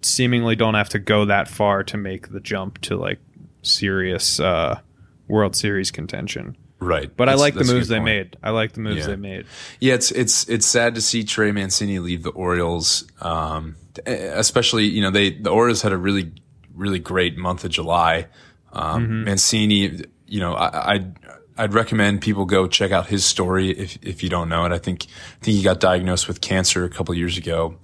seemingly 0.00 0.56
don't 0.56 0.74
have 0.74 0.88
to 0.90 0.98
go 0.98 1.24
that 1.24 1.48
far 1.48 1.82
to 1.84 1.96
make 1.96 2.30
the 2.30 2.40
jump 2.40 2.80
to 2.82 2.96
like 2.96 3.18
serious 3.62 4.38
uh 4.40 4.78
world 5.26 5.56
series 5.56 5.90
contention 5.90 6.56
right. 6.78 7.16
but 7.16 7.28
i 7.28 7.34
like 7.34 7.54
the 7.54 7.64
moves 7.64 7.88
they 7.88 7.98
made 7.98 8.36
i 8.42 8.50
like 8.50 8.72
the 8.74 8.80
moves 8.80 8.98
Yeah. 9.00 9.06
they 9.08 9.16
made 9.16 9.46
Yeah, 9.80 9.94
it's 9.94 10.12
it's 10.12 10.48
it's 10.48 10.66
sad 10.66 10.94
to 10.94 11.00
see 11.00 11.24
Trey 11.24 11.50
Mancini 11.50 11.98
leave 11.98 12.22
the 12.22 12.30
Orioles. 12.30 13.04
Um, 13.20 13.76
especially 14.06 14.84
you 14.84 15.02
know 15.02 15.10
they 15.10 15.30
the 15.30 15.50
Orioles 15.50 15.82
had 15.82 15.92
a 15.92 15.96
really 15.98 16.32
really 16.74 16.98
great 17.00 17.36
month 17.36 17.64
of 17.64 17.70
July. 17.72 18.26
Um, 18.72 19.24
Mancini, 19.24 20.02
you 20.26 20.38
know, 20.40 20.52
I, 20.54 20.92
I'd 20.94 21.18
I'd 21.58 21.74
recommend 21.74 22.20
people 22.20 22.44
go 22.44 22.66
check 22.66 22.92
out 22.92 23.06
his 23.06 23.24
story 23.24 23.70
if 23.70 23.98
if 24.02 24.22
you 24.22 24.28
don't 24.28 24.48
know 24.48 24.64
it. 24.64 24.72
I 24.72 24.78
think 24.78 25.04
I 25.40 25.44
think 25.44 25.56
he 25.56 25.62
got 25.62 25.80
diagnosed 25.80 26.28
with 26.28 26.40
cancer 26.40 26.84
a 26.84 26.90
couple 26.90 27.14
years 27.14 27.38
ago. 27.38 27.76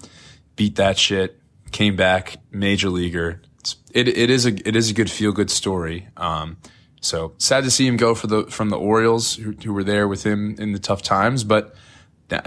Beat 0.57 0.76
that 0.76 0.99
shit, 0.99 1.41
came 1.71 1.97
back, 1.97 2.37
major 2.50 2.91
leaguer. 2.91 3.41
It's, 3.61 3.76
it 3.93 4.09
it 4.09 4.31
is 4.31 4.47
a 4.47 4.69
it 4.69 4.76
is 4.76 4.91
a 4.91 4.95
good 4.95 5.11
feel 5.11 5.33
good 5.33 5.50
story. 5.50 6.09
Um, 6.17 6.59
so 7.00 7.35
sad 7.38 7.64
to 7.64 7.71
see 7.71 7.87
him 7.87 7.97
go 7.97 8.14
for 8.14 8.26
the 8.26 8.45
from 8.45 8.71
the 8.71 8.79
Orioles 8.79 9.35
who, 9.35 9.52
who 9.52 9.73
were 9.73 9.85
there 9.85 10.07
with 10.07 10.25
him 10.25 10.57
in 10.59 10.73
the 10.73 10.79
tough 10.79 11.02
times, 11.02 11.43
but 11.43 11.75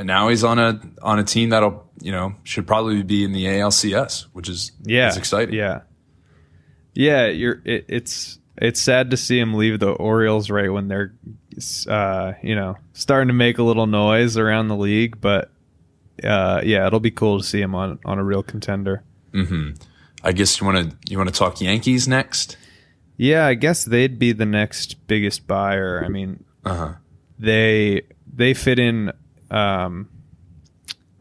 now 0.03 0.29
he's 0.29 0.43
on 0.43 0.59
a 0.59 0.79
on 1.01 1.19
a 1.19 1.23
team 1.23 1.49
that'll 1.49 1.89
you 2.01 2.11
know 2.11 2.33
should 2.43 2.65
probably 2.67 3.03
be 3.03 3.23
in 3.23 3.31
the 3.31 3.45
ALCS, 3.45 4.27
which 4.33 4.49
is 4.49 4.71
yeah 4.83 5.09
is 5.09 5.17
exciting. 5.17 5.55
yeah 5.55 5.81
yeah 6.93 7.27
you're 7.27 7.61
it, 7.65 7.85
it's 7.89 8.39
it's 8.57 8.81
sad 8.81 9.11
to 9.11 9.17
see 9.17 9.37
him 9.39 9.53
leave 9.53 9.79
the 9.79 9.89
orioles 9.91 10.49
right 10.49 10.71
when 10.71 10.87
they're 10.87 11.13
uh 11.87 12.33
you 12.43 12.55
know 12.55 12.75
starting 12.93 13.27
to 13.27 13.33
make 13.33 13.57
a 13.57 13.63
little 13.63 13.87
noise 13.87 14.37
around 14.37 14.67
the 14.67 14.75
league 14.75 15.19
but 15.21 15.51
uh 16.23 16.61
yeah 16.63 16.85
it'll 16.87 16.99
be 16.99 17.11
cool 17.11 17.37
to 17.39 17.43
see 17.45 17.61
him 17.61 17.73
on 17.75 17.99
on 18.05 18.19
a 18.19 18.23
real 18.23 18.43
contender. 18.43 19.03
I 20.23 20.31
guess 20.31 20.59
you 20.59 20.65
want 20.65 20.89
to 20.91 20.97
you 21.11 21.17
want 21.17 21.29
to 21.29 21.37
talk 21.37 21.59
Yankees 21.61 22.07
next. 22.07 22.57
yeah 23.17 23.45
i 23.45 23.53
guess 23.53 23.83
they'd 23.85 24.17
be 24.19 24.31
the 24.31 24.45
next 24.45 25.07
biggest 25.07 25.45
buyer. 25.47 26.01
I 26.03 26.07
mean 26.09 26.43
they 27.37 28.01
they 28.33 28.53
fit 28.53 28.79
in 28.79 29.11
um 29.51 30.09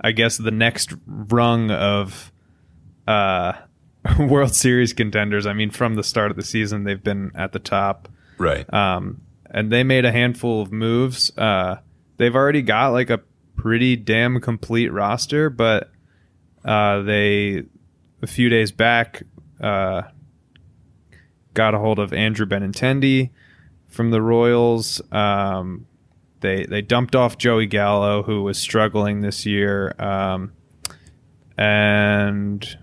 i 0.00 0.12
guess 0.12 0.36
the 0.38 0.50
next 0.50 0.94
rung 1.06 1.70
of 1.70 2.32
uh 3.06 3.52
world 4.28 4.54
series 4.54 4.92
contenders 4.92 5.47
i 5.47 5.52
mean 5.52 5.71
from 5.71 5.94
the 5.97 6.02
start 6.04 6.30
of 6.30 6.37
the 6.37 6.42
season 6.42 6.85
they've 6.85 7.02
been 7.04 7.30
at 7.35 7.52
the 7.52 7.59
top 7.59 8.09
Right. 8.38 8.71
um, 8.73 9.21
and 9.50 9.71
they 9.71 9.85
made 9.85 10.04
a 10.04 10.11
handful 10.11 10.61
of 10.61 10.73
moves. 10.73 11.30
Uh, 11.38 11.76
they've 12.16 12.35
already 12.35 12.62
got 12.62 12.88
like 12.88 13.09
a 13.11 13.21
pretty 13.54 13.94
damn 13.94 14.40
complete 14.40 14.88
roster, 14.92 15.49
but 15.49 15.92
uh, 16.64 17.02
they 17.02 17.62
a 18.21 18.26
few 18.26 18.49
days 18.49 18.73
back 18.73 19.23
uh, 19.61 20.02
got 21.54 21.75
a 21.75 21.78
hold 21.78 22.00
of 22.00 22.12
Andrew 22.12 22.44
Benintendi 22.47 23.30
from 23.87 24.11
the 24.11 24.21
Royals. 24.21 25.00
Um, 25.12 25.87
they 26.40 26.64
they 26.66 26.83
dumped 26.83 27.14
off 27.14 27.38
Joey 27.38 27.66
Gallo, 27.66 28.25
who 28.25 28.42
was 28.42 28.59
struggling 28.59 29.21
this 29.21 29.47
year, 29.47 29.94
um, 30.00 30.52
and 31.56 32.78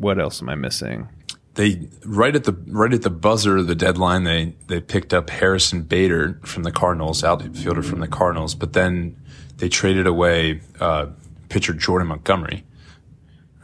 what 0.00 0.18
else 0.18 0.42
am 0.42 0.48
I 0.48 0.54
missing? 0.54 1.08
they 1.54 1.88
right 2.04 2.34
at 2.34 2.44
the 2.44 2.52
right 2.68 2.92
at 2.92 3.02
the 3.02 3.10
buzzer 3.10 3.56
of 3.56 3.66
the 3.66 3.74
deadline 3.74 4.24
they 4.24 4.54
they 4.68 4.80
picked 4.80 5.12
up 5.12 5.30
Harrison 5.30 5.82
Bader 5.82 6.40
from 6.44 6.62
the 6.62 6.72
Cardinals, 6.72 7.24
outfielder 7.24 7.82
from 7.82 8.00
the 8.00 8.08
Cardinals, 8.08 8.54
but 8.54 8.72
then 8.72 9.16
they 9.58 9.68
traded 9.68 10.06
away 10.06 10.62
uh, 10.80 11.06
pitcher 11.48 11.74
Jordan 11.74 12.08
Montgomery. 12.08 12.64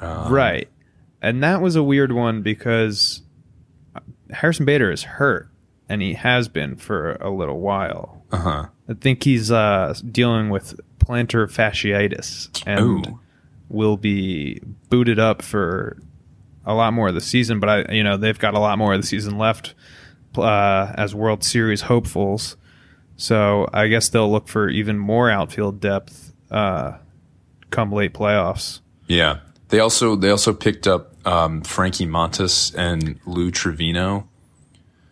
right. 0.00 0.68
And 1.22 1.42
that 1.42 1.62
was 1.62 1.74
a 1.74 1.82
weird 1.82 2.12
one 2.12 2.42
because 2.42 3.22
Harrison 4.30 4.66
Bader 4.66 4.90
is 4.92 5.02
hurt, 5.02 5.48
and 5.88 6.02
he 6.02 6.14
has 6.14 6.48
been 6.48 6.76
for 6.76 7.12
a 7.12 7.30
little 7.30 7.60
while. 7.60 8.22
Uh 8.30 8.36
huh. 8.36 8.66
I 8.88 8.94
think 8.94 9.24
he's 9.24 9.50
uh, 9.50 9.94
dealing 10.10 10.50
with 10.50 10.78
plantar 10.98 11.50
fasciitis 11.50 12.62
and 12.66 13.06
Ooh. 13.06 13.20
will 13.68 13.96
be 13.96 14.60
booted 14.90 15.18
up 15.18 15.40
for 15.40 15.96
a 16.66 16.74
lot 16.74 16.92
more 16.92 17.08
of 17.08 17.14
the 17.14 17.20
season. 17.20 17.60
But 17.60 17.68
I, 17.68 17.92
you 17.92 18.04
know, 18.04 18.16
they've 18.16 18.38
got 18.38 18.54
a 18.54 18.58
lot 18.58 18.76
more 18.78 18.94
of 18.94 19.00
the 19.00 19.06
season 19.06 19.38
left 19.38 19.74
uh, 20.36 20.92
as 20.96 21.14
World 21.14 21.44
Series 21.44 21.82
hopefuls. 21.82 22.56
So 23.16 23.66
I 23.72 23.88
guess 23.88 24.08
they'll 24.08 24.30
look 24.30 24.48
for 24.48 24.68
even 24.68 24.98
more 24.98 25.30
outfield 25.30 25.80
depth 25.80 26.32
uh, 26.50 26.98
come 27.70 27.92
late 27.92 28.12
playoffs. 28.12 28.80
Yeah. 29.06 29.38
They 29.68 29.80
also 29.80 30.14
they 30.14 30.30
also 30.30 30.52
picked 30.52 30.86
up 30.86 31.14
um, 31.26 31.62
Frankie 31.62 32.06
Montas 32.06 32.74
and 32.76 33.18
Lou 33.26 33.50
Trivino. 33.50 34.26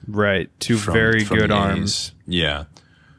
Right, 0.06 0.50
two 0.60 0.76
From, 0.76 0.92
very 0.92 1.24
from 1.24 1.38
good 1.38 1.50
arms. 1.50 2.12
Yeah. 2.26 2.64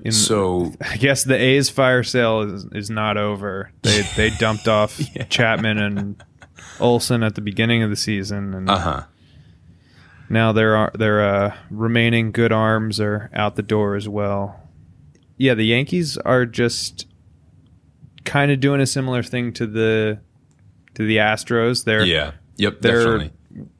In- 0.01 0.11
so 0.11 0.73
I 0.81 0.97
guess 0.97 1.23
the 1.23 1.35
A's 1.35 1.69
fire 1.69 2.03
sale 2.03 2.41
is, 2.41 2.65
is 2.71 2.89
not 2.89 3.17
over. 3.17 3.71
They 3.81 4.03
they 4.15 4.29
dumped 4.29 4.67
off 4.67 4.99
Chapman 5.29 5.77
and 5.77 6.23
Olson 6.79 7.23
at 7.23 7.35
the 7.35 7.41
beginning 7.41 7.83
of 7.83 7.89
the 7.89 7.95
season, 7.95 8.53
and 8.53 8.69
uh 8.69 8.77
huh. 8.77 9.03
now 10.29 10.51
their 10.51 10.91
their 10.93 11.23
uh, 11.23 11.55
remaining 11.69 12.31
good 12.31 12.51
arms 12.51 12.99
are 12.99 13.29
out 13.33 13.55
the 13.55 13.63
door 13.63 13.95
as 13.95 14.07
well. 14.07 14.61
Yeah, 15.37 15.53
the 15.53 15.65
Yankees 15.65 16.17
are 16.17 16.45
just 16.45 17.07
kind 18.23 18.51
of 18.51 18.59
doing 18.59 18.81
a 18.81 18.85
similar 18.85 19.23
thing 19.23 19.53
to 19.53 19.67
the 19.67 20.19
to 20.95 21.05
the 21.05 21.17
Astros. 21.17 21.83
They're 21.83 22.05
Yeah. 22.05 22.31
Yep. 22.57 22.81
they're 22.81 23.03
Definitely. 23.03 23.31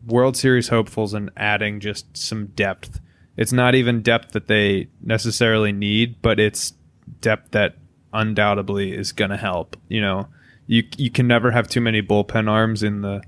World 0.06 0.38
Series 0.38 0.70
hopefuls 0.70 1.14
and 1.14 1.32
adding 1.36 1.80
just 1.80 2.16
some 2.16 2.48
depth. 2.48 3.00
It's 3.38 3.52
not 3.52 3.76
even 3.76 4.02
depth 4.02 4.32
that 4.32 4.48
they 4.48 4.88
necessarily 5.02 5.72
need, 5.72 6.22
but 6.22 6.40
it's 6.40 6.74
depth 7.20 7.52
that 7.52 7.76
undoubtedly 8.14 8.94
is 8.94 9.12
going 9.12 9.32
to 9.32 9.38
help. 9.38 9.76
You 9.90 10.02
know, 10.02 10.28
you 10.68 10.84
you 10.98 11.10
can 11.10 11.28
never 11.28 11.52
have 11.52 11.68
too 11.68 11.82
many 11.82 12.02
bullpen 12.02 12.50
arms 12.50 12.84
in 12.84 13.02
the 13.02 13.22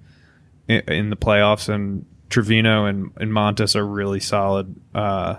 in, 0.67 0.81
in 0.87 1.09
the 1.09 1.15
playoffs, 1.15 1.69
and 1.69 2.05
Trivino 2.29 2.89
and, 2.89 3.11
and 3.17 3.31
Montas 3.31 3.75
are 3.75 3.85
really 3.85 4.19
solid. 4.19 4.75
Uh, 4.93 5.35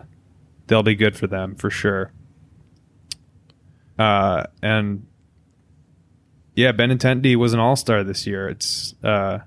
they'll 0.66 0.82
be 0.82 0.94
good 0.94 1.16
for 1.16 1.26
them 1.26 1.54
for 1.54 1.70
sure. 1.70 2.12
Uh, 3.98 4.44
and 4.62 5.06
yeah, 6.54 6.72
Benintendi 6.72 7.36
was 7.36 7.52
an 7.52 7.60
All 7.60 7.76
Star 7.76 8.04
this 8.04 8.26
year. 8.26 8.48
It's 8.48 8.94
uh, 9.02 9.40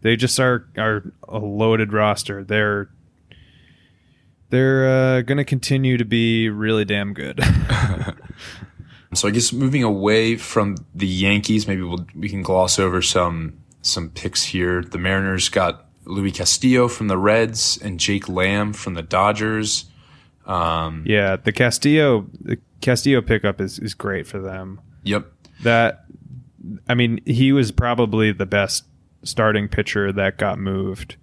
they 0.00 0.16
just 0.16 0.38
are 0.40 0.68
are 0.76 1.12
a 1.28 1.38
loaded 1.38 1.92
roster. 1.92 2.42
They're 2.42 2.88
they're 4.50 4.88
uh, 4.88 5.22
going 5.22 5.38
to 5.38 5.44
continue 5.44 5.96
to 5.96 6.04
be 6.04 6.48
really 6.48 6.84
damn 6.84 7.12
good. 7.12 7.40
So 9.26 9.30
I 9.30 9.32
guess 9.32 9.52
moving 9.52 9.82
away 9.82 10.36
from 10.36 10.76
the 10.94 11.04
Yankees, 11.08 11.66
maybe 11.66 11.82
we'll, 11.82 12.06
we 12.14 12.28
can 12.28 12.42
gloss 12.42 12.78
over 12.78 13.02
some 13.02 13.58
some 13.82 14.10
picks 14.10 14.44
here. 14.44 14.84
The 14.84 14.98
Mariners 14.98 15.48
got 15.48 15.84
Luis 16.04 16.36
Castillo 16.36 16.86
from 16.86 17.08
the 17.08 17.18
Reds 17.18 17.76
and 17.76 17.98
Jake 17.98 18.28
Lamb 18.28 18.72
from 18.72 18.94
the 18.94 19.02
Dodgers. 19.02 19.86
yeah, 21.08 21.34
the 21.34 21.50
Castillo 21.50 22.28
the 22.40 22.58
Castillo 22.80 23.20
pickup 23.20 23.60
is 23.60 23.80
is 23.80 23.94
great 23.94 24.28
for 24.28 24.38
them. 24.38 24.80
Yep. 25.02 25.26
That 25.64 26.04
I 26.88 26.94
mean, 26.94 27.20
he 27.26 27.50
was 27.52 27.72
probably 27.72 28.30
the 28.30 28.46
best 28.46 28.84
starting 29.24 29.66
pitcher 29.66 30.12
that 30.12 30.38
got 30.38 30.60
moved. 30.60 31.16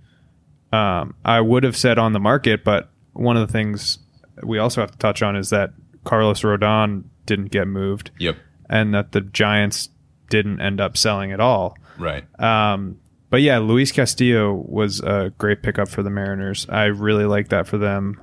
Um, 0.74 1.16
I 1.24 1.40
would 1.40 1.64
have 1.64 1.78
said 1.78 1.98
on 1.98 2.12
the 2.12 2.20
market, 2.20 2.66
but 2.66 2.90
one 3.14 3.38
of 3.38 3.48
the 3.48 3.54
things 3.54 4.00
we 4.44 4.58
also 4.58 4.82
have 4.82 4.92
to 4.92 4.98
touch 4.98 5.22
on 5.22 5.38
is 5.38 5.52
that 5.52 5.72
Carlos 6.04 6.42
Rodon 6.42 7.06
didn't 7.26 7.52
get 7.52 7.68
moved, 7.68 8.12
Yep. 8.20 8.38
and 8.70 8.94
that 8.94 9.12
the 9.12 9.22
Giants 9.22 9.90
didn't 10.30 10.60
end 10.62 10.80
up 10.82 10.98
selling 10.98 11.32
at 11.32 11.40
all. 11.40 11.78
Right. 11.98 12.24
Um, 12.40 12.98
but 13.30 13.42
yeah, 13.42 13.58
Luis 13.60 13.92
Castillo 13.92 14.54
was 14.54 15.00
a 15.00 15.32
great 15.38 15.64
pickup 15.64 15.90
for 15.90 16.04
the 16.04 16.10
Mariners. 16.10 16.68
I 16.70 16.86
really 16.86 17.26
like 17.26 17.50
that 17.50 17.68
for 17.68 17.78
them. 17.78 18.22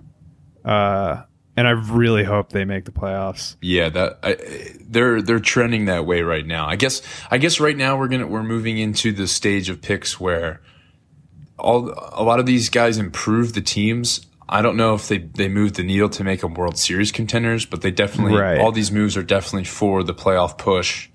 Uh, 0.64 1.22
and 1.56 1.66
I 1.66 1.72
really 1.72 2.24
hope 2.24 2.50
they 2.50 2.64
make 2.64 2.84
the 2.84 2.92
playoffs. 2.92 3.56
Yeah, 3.60 3.88
that 3.90 4.18
I, 4.22 4.36
they're 4.88 5.20
they're 5.20 5.40
trending 5.40 5.86
that 5.86 6.06
way 6.06 6.22
right 6.22 6.46
now. 6.46 6.66
I 6.66 6.76
guess 6.76 7.02
I 7.30 7.38
guess 7.38 7.60
right 7.60 7.76
now 7.76 7.98
we're 7.98 8.08
gonna 8.08 8.26
we're 8.26 8.42
moving 8.44 8.78
into 8.78 9.12
the 9.12 9.26
stage 9.26 9.68
of 9.68 9.82
picks 9.82 10.18
where 10.20 10.60
all 11.58 11.92
a 12.12 12.22
lot 12.22 12.38
of 12.40 12.46
these 12.46 12.68
guys 12.70 12.98
improve 12.98 13.52
the 13.54 13.60
teams. 13.60 14.26
I 14.52 14.62
don't 14.62 14.76
know 14.76 14.94
if 14.94 15.06
they 15.08 15.18
they 15.18 15.48
move 15.48 15.74
the 15.74 15.84
needle 15.84 16.08
to 16.10 16.24
make 16.24 16.40
them 16.40 16.54
World 16.54 16.76
Series 16.76 17.12
contenders, 17.12 17.64
but 17.64 17.82
they 17.82 17.90
definitely 17.92 18.36
Right. 18.36 18.58
all 18.58 18.72
these 18.72 18.90
moves 18.90 19.16
are 19.16 19.22
definitely 19.22 19.64
for 19.64 20.02
the 20.02 20.14
playoff 20.14 20.58
push 20.58 21.08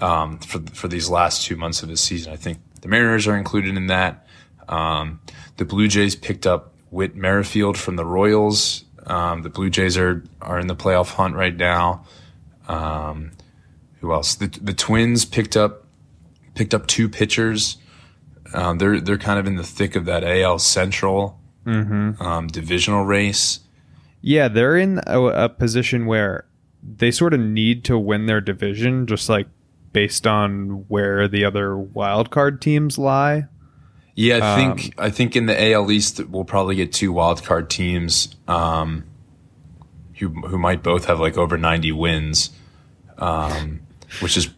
um, 0.00 0.38
for 0.38 0.60
for 0.72 0.88
these 0.88 1.10
last 1.10 1.44
two 1.44 1.56
months 1.56 1.82
of 1.82 1.88
the 1.90 1.96
season. 1.96 2.32
I 2.32 2.36
think 2.36 2.58
the 2.80 2.88
Mariners 2.88 3.26
are 3.26 3.36
included 3.36 3.76
in 3.76 3.88
that. 3.88 4.26
Um, 4.68 5.20
the 5.58 5.64
Blue 5.66 5.88
Jays 5.88 6.16
picked 6.16 6.46
up 6.46 6.74
Whit 6.90 7.14
Merrifield 7.14 7.76
from 7.76 7.96
the 7.96 8.04
Royals. 8.06 8.84
Um, 9.06 9.42
the 9.42 9.50
Blue 9.50 9.68
Jays 9.68 9.98
are 9.98 10.24
are 10.40 10.58
in 10.58 10.66
the 10.66 10.76
playoff 10.76 11.14
hunt 11.14 11.34
right 11.34 11.54
now. 11.56 12.06
Um, 12.66 13.32
who 14.00 14.12
else? 14.12 14.36
The 14.36 14.46
the 14.46 14.72
Twins 14.74 15.24
picked 15.24 15.56
up 15.56 15.84
picked 16.54 16.72
up 16.72 16.86
two 16.86 17.08
pitchers. 17.08 17.76
Um, 18.54 18.78
they're 18.78 19.00
they're 19.00 19.18
kind 19.18 19.38
of 19.38 19.46
in 19.46 19.56
the 19.56 19.64
thick 19.64 19.96
of 19.96 20.06
that 20.06 20.24
AL 20.24 20.58
Central 20.60 21.39
um, 21.66 22.46
divisional 22.48 23.04
race. 23.04 23.60
Yeah, 24.22 24.48
they're 24.48 24.76
in 24.76 25.00
a, 25.06 25.22
a 25.22 25.48
position 25.48 26.06
where 26.06 26.46
they 26.82 27.10
sort 27.10 27.34
of 27.34 27.40
need 27.40 27.84
to 27.84 27.98
win 27.98 28.26
their 28.26 28.40
division, 28.40 29.06
just 29.06 29.28
like 29.28 29.46
based 29.92 30.26
on 30.26 30.84
where 30.88 31.26
the 31.28 31.44
other 31.44 31.76
wild 31.76 32.30
card 32.30 32.60
teams 32.60 32.98
lie. 32.98 33.46
Yeah, 34.14 34.40
I 34.42 34.56
think 34.56 34.94
I 34.98 35.10
think 35.10 35.36
in 35.36 35.46
the 35.46 35.72
AL 35.72 35.90
East 35.90 36.20
we'll 36.28 36.44
probably 36.44 36.74
get 36.74 36.92
two 36.92 37.12
wild 37.12 37.42
card 37.44 37.70
teams 37.70 38.34
um, 38.48 39.04
who 40.18 40.28
who 40.28 40.58
might 40.58 40.82
both 40.82 41.06
have 41.06 41.20
like 41.20 41.38
over 41.38 41.56
ninety 41.56 41.92
wins, 41.92 42.50
um, 43.18 43.80
which 44.20 44.36
is 44.36 44.50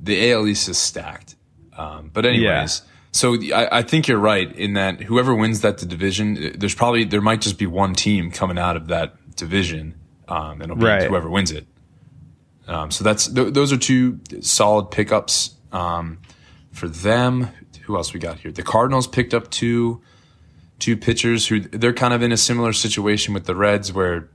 the 0.00 0.32
AL 0.32 0.46
East 0.46 0.68
is 0.68 0.78
stacked. 0.78 1.34
Um, 1.76 2.10
but 2.12 2.24
anyways, 2.24 2.82
so 3.14 3.34
I, 3.54 3.78
I 3.78 3.82
think 3.82 4.08
you're 4.08 4.18
right 4.18 4.50
in 4.56 4.72
that 4.72 5.00
whoever 5.00 5.34
wins 5.36 5.60
that 5.60 5.78
division, 5.78 6.52
there's 6.58 6.74
probably 6.74 7.04
there 7.04 7.20
might 7.20 7.40
just 7.40 7.58
be 7.58 7.66
one 7.66 7.94
team 7.94 8.32
coming 8.32 8.58
out 8.58 8.76
of 8.76 8.88
that 8.88 9.36
division, 9.36 9.94
um, 10.26 10.60
and 10.60 10.64
it'll 10.64 10.76
be 10.76 10.84
Right. 10.84 11.08
whoever 11.08 11.30
wins 11.30 11.52
it. 11.52 11.64
Um, 12.66 12.90
so 12.90 13.04
that's 13.04 13.28
th- 13.28 13.52
those 13.54 13.72
are 13.72 13.76
two 13.76 14.18
solid 14.40 14.90
pickups 14.90 15.54
um, 15.70 16.18
for 16.72 16.88
them. 16.88 17.50
Who 17.82 17.96
else 17.96 18.12
we 18.12 18.18
got 18.18 18.38
here? 18.40 18.50
The 18.50 18.62
Cardinals 18.64 19.06
picked 19.06 19.32
up 19.32 19.48
two 19.50 20.02
two 20.80 20.96
pitchers 20.96 21.46
who 21.46 21.60
they're 21.60 21.92
kind 21.92 22.12
of 22.14 22.20
in 22.22 22.32
a 22.32 22.36
similar 22.36 22.72
situation 22.72 23.32
with 23.32 23.44
the 23.44 23.54
Reds 23.54 23.92
where 23.92 24.28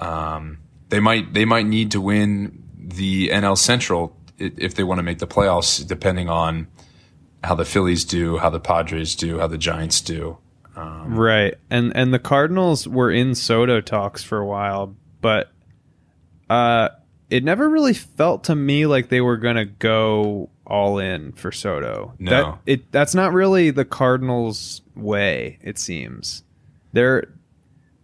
um, 0.00 0.58
they 0.88 0.98
might 0.98 1.34
they 1.34 1.44
might 1.44 1.66
need 1.66 1.92
to 1.92 2.00
win 2.00 2.64
the 2.76 3.28
NL 3.28 3.56
Central 3.56 4.16
if 4.38 4.74
they 4.74 4.82
want 4.82 4.98
to 4.98 5.02
make 5.04 5.18
the 5.20 5.26
playoffs, 5.28 5.86
depending 5.86 6.28
on 6.28 6.66
how 7.44 7.54
the 7.54 7.64
Phillies 7.64 8.04
do, 8.04 8.38
how 8.38 8.50
the 8.50 8.60
Padres 8.60 9.14
do, 9.16 9.38
how 9.38 9.46
the 9.46 9.58
Giants 9.58 10.00
do. 10.00 10.38
Right. 10.76 11.54
And 11.70 11.94
and 11.94 12.14
the 12.14 12.18
Cardinals 12.18 12.88
were 12.88 13.10
in 13.10 13.34
Soto 13.34 13.80
talks 13.80 14.22
for 14.22 14.38
a 14.38 14.46
while, 14.46 14.94
but 15.20 15.50
uh 16.48 16.90
it 17.30 17.44
never 17.44 17.68
really 17.68 17.94
felt 17.94 18.44
to 18.44 18.54
me 18.54 18.86
like 18.86 19.08
they 19.08 19.20
were 19.22 19.38
going 19.38 19.56
to 19.56 19.64
go 19.64 20.50
all 20.66 20.98
in 20.98 21.32
for 21.32 21.50
Soto. 21.50 22.14
No. 22.18 22.30
That 22.30 22.58
it 22.66 22.92
that's 22.92 23.14
not 23.14 23.32
really 23.32 23.70
the 23.70 23.84
Cardinals 23.84 24.82
way, 24.94 25.58
it 25.62 25.78
seems. 25.78 26.42
They're 26.92 27.28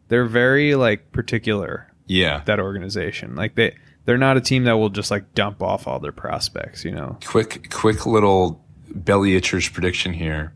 they're 0.09 0.27
very 0.27 0.75
like 0.75 1.13
particular 1.13 1.93
Yeah, 2.07 2.43
that 2.47 2.59
organization. 2.61 3.35
Like 3.35 3.55
they 3.55 3.77
they're 4.05 4.19
not 4.19 4.37
a 4.37 4.41
team 4.41 4.65
that 4.65 4.79
will 4.79 4.89
just 4.89 5.11
like 5.11 5.35
dump 5.35 5.63
off 5.63 5.87
all 5.87 6.01
their 6.01 6.13
prospects, 6.13 6.85
you 6.85 6.91
know. 6.91 7.19
quick 7.25 7.71
quick 7.71 8.07
little 8.07 8.63
belly 8.95 9.39
itchers 9.41 9.73
prediction 9.73 10.13
here. 10.13 10.53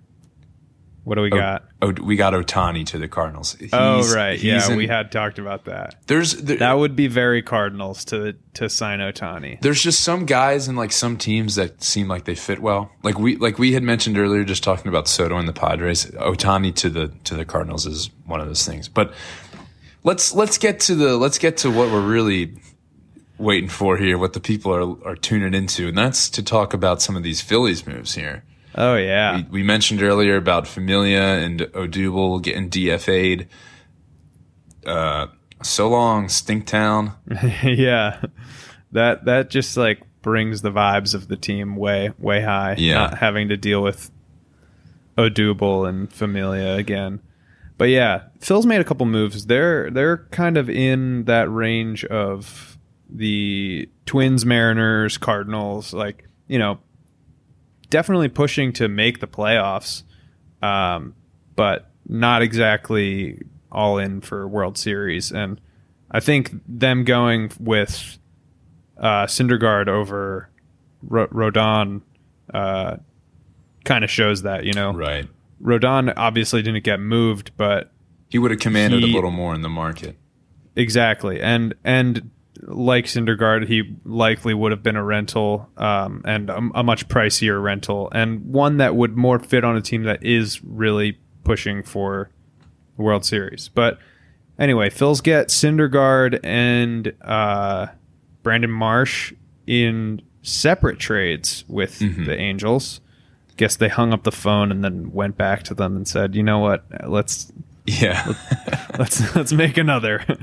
What 1.04 1.16
do 1.16 1.22
we 1.22 1.30
got? 1.30 1.64
Oh, 1.82 1.90
we 1.90 2.14
got 2.14 2.32
Ohtani 2.32 2.86
to 2.86 2.98
the 2.98 3.08
Cardinals. 3.08 3.56
oh 3.72 4.14
right. 4.14 4.34
he's 4.38 4.44
Yeah, 4.44 4.70
in- 4.70 4.76
we 4.76 4.86
had 4.86 5.10
talked 5.10 5.40
about 5.40 5.64
that. 5.64 5.96
There's 6.06 6.34
there, 6.34 6.58
That 6.58 6.74
would 6.74 6.94
be 6.94 7.08
very 7.08 7.42
Cardinals 7.42 8.04
to 8.06 8.34
to 8.54 8.68
sign 8.68 9.00
Ohtani. 9.00 9.60
there's 9.62 9.82
just 9.82 10.02
some 10.02 10.26
guys 10.26 10.68
and 10.68 10.78
like 10.78 10.92
some 10.92 11.16
teams 11.16 11.56
that 11.56 11.82
seem 11.82 12.06
like 12.06 12.24
they 12.24 12.36
fit 12.36 12.60
well. 12.60 12.92
Like 13.02 13.18
we 13.18 13.34
like 13.34 13.58
we 13.58 13.72
had 13.72 13.82
mentioned 13.82 14.16
earlier, 14.16 14.44
just 14.44 14.62
talking 14.62 14.88
about 14.88 15.08
Soto 15.08 15.36
and 15.38 15.48
the 15.48 15.52
Padres. 15.52 16.06
Ohtani 16.12 16.72
to 16.76 16.88
the 16.88 17.08
to 17.24 17.34
the 17.34 17.44
Cardinals 17.44 17.84
is 17.84 18.08
one 18.26 18.40
of 18.40 18.46
those 18.46 18.64
things. 18.64 18.88
But 18.88 19.12
let's 20.04 20.32
let's 20.32 20.56
get 20.56 20.78
to 20.80 20.94
the 20.94 21.16
let's 21.16 21.38
get 21.38 21.56
to 21.58 21.70
what 21.72 21.90
we're 21.90 22.06
really 22.06 22.54
waiting 23.42 23.68
for 23.68 23.96
here. 23.96 24.16
What 24.16 24.32
the 24.32 24.40
people 24.40 24.72
are 24.72 25.06
are 25.06 25.16
tuning 25.16 25.54
into, 25.54 25.88
and 25.88 25.98
that's 25.98 26.30
to 26.30 26.42
talk 26.42 26.72
about 26.72 27.02
some 27.02 27.16
of 27.16 27.22
these 27.22 27.40
Phillies 27.40 27.86
moves 27.86 28.14
here. 28.14 28.44
Oh 28.74 28.96
yeah. 28.96 29.36
We, 29.36 29.42
we 29.50 29.62
mentioned 29.62 30.02
earlier 30.02 30.36
about 30.36 30.66
Familia 30.66 31.20
and 31.20 31.60
Odubel 31.60 32.40
getting 32.42 32.70
DFA'd. 32.70 33.46
Uh, 34.86 35.26
so 35.62 35.88
long, 35.88 36.26
Stinktown. 36.26 37.14
yeah. 37.62 38.22
That 38.92 39.26
that 39.26 39.50
just 39.50 39.76
like 39.76 40.02
brings 40.22 40.62
the 40.62 40.70
vibes 40.70 41.14
of 41.14 41.28
the 41.28 41.36
team 41.36 41.76
way 41.76 42.12
way 42.18 42.40
high. 42.40 42.76
Yeah. 42.78 42.94
Not 42.94 43.18
having 43.18 43.48
to 43.48 43.56
deal 43.56 43.82
with 43.82 44.10
Odubel 45.18 45.88
and 45.88 46.12
Familia 46.12 46.74
again. 46.74 47.20
But 47.78 47.88
yeah, 47.88 48.24
Phil's 48.40 48.66
made 48.66 48.80
a 48.80 48.84
couple 48.84 49.06
moves. 49.06 49.46
They're 49.46 49.90
they're 49.90 50.18
kind 50.30 50.56
of 50.56 50.70
in 50.70 51.24
that 51.24 51.50
range 51.50 52.04
of 52.04 52.71
the 53.14 53.88
Twins, 54.06 54.44
Mariners, 54.46 55.18
Cardinals, 55.18 55.92
like, 55.92 56.28
you 56.48 56.58
know, 56.58 56.78
definitely 57.90 58.28
pushing 58.28 58.72
to 58.74 58.88
make 58.88 59.20
the 59.20 59.26
playoffs. 59.26 60.02
Um, 60.62 61.14
but 61.56 61.90
not 62.08 62.40
exactly 62.42 63.42
all 63.70 63.98
in 63.98 64.20
for 64.20 64.46
World 64.48 64.78
Series. 64.78 65.30
And 65.32 65.60
I 66.10 66.20
think 66.20 66.52
them 66.66 67.04
going 67.04 67.52
with 67.60 68.18
uh, 68.96 69.26
Syndergaard 69.26 69.88
over 69.88 70.48
Ro- 71.02 71.26
Rodon 71.28 72.02
uh, 72.54 72.96
kind 73.84 74.04
of 74.04 74.10
shows 74.10 74.42
that, 74.42 74.64
you 74.64 74.72
know. 74.72 74.92
Right. 74.92 75.28
Rodon 75.62 76.12
obviously 76.16 76.62
didn't 76.62 76.84
get 76.84 77.00
moved, 77.00 77.50
but 77.56 77.90
He 78.30 78.38
would 78.38 78.50
have 78.50 78.60
commanded 78.60 79.02
He- 79.02 79.12
a 79.12 79.14
little 79.14 79.30
more 79.30 79.54
in 79.54 79.62
the 79.62 79.68
market. 79.68 80.16
exactly. 80.76 81.40
And 81.40 81.74
and 81.84 82.30
like 82.60 83.06
Syndergaard, 83.06 83.66
he 83.66 83.96
likely 84.04 84.54
would 84.54 84.72
have 84.72 84.82
been 84.82 84.96
a 84.96 85.04
rental 85.04 85.70
um, 85.76 86.22
and 86.24 86.50
a, 86.50 86.58
a 86.74 86.82
much 86.82 87.08
pricier 87.08 87.62
rental, 87.62 88.08
and 88.12 88.44
one 88.44 88.76
that 88.76 88.94
would 88.94 89.16
more 89.16 89.38
fit 89.38 89.64
on 89.64 89.76
a 89.76 89.80
team 89.80 90.04
that 90.04 90.22
is 90.22 90.62
really 90.62 91.18
pushing 91.44 91.82
for 91.82 92.30
the 92.96 93.02
World 93.02 93.24
Series. 93.24 93.68
But 93.68 93.98
anyway, 94.58 94.90
Phil's 94.90 95.20
get 95.20 95.48
Syndergaard 95.48 96.40
and 96.44 97.12
uh, 97.22 97.86
Brandon 98.42 98.70
Marsh 98.70 99.32
in 99.66 100.22
separate 100.42 100.98
trades 100.98 101.64
with 101.68 101.98
the 101.98 102.36
Angels. 102.36 103.00
Guess 103.56 103.76
they 103.76 103.88
hung 103.88 104.12
up 104.12 104.24
the 104.24 104.32
phone 104.32 104.70
and 104.70 104.82
then 104.82 105.12
went 105.12 105.36
back 105.36 105.62
to 105.64 105.74
them 105.74 105.96
and 105.96 106.06
said, 106.08 106.34
"You 106.34 106.42
know 106.42 106.58
what? 106.58 106.84
Let's 107.06 107.52
Yeah. 107.86 108.34
let's 108.98 109.34
let's 109.36 109.52
make 109.52 109.76
another." 109.76 110.24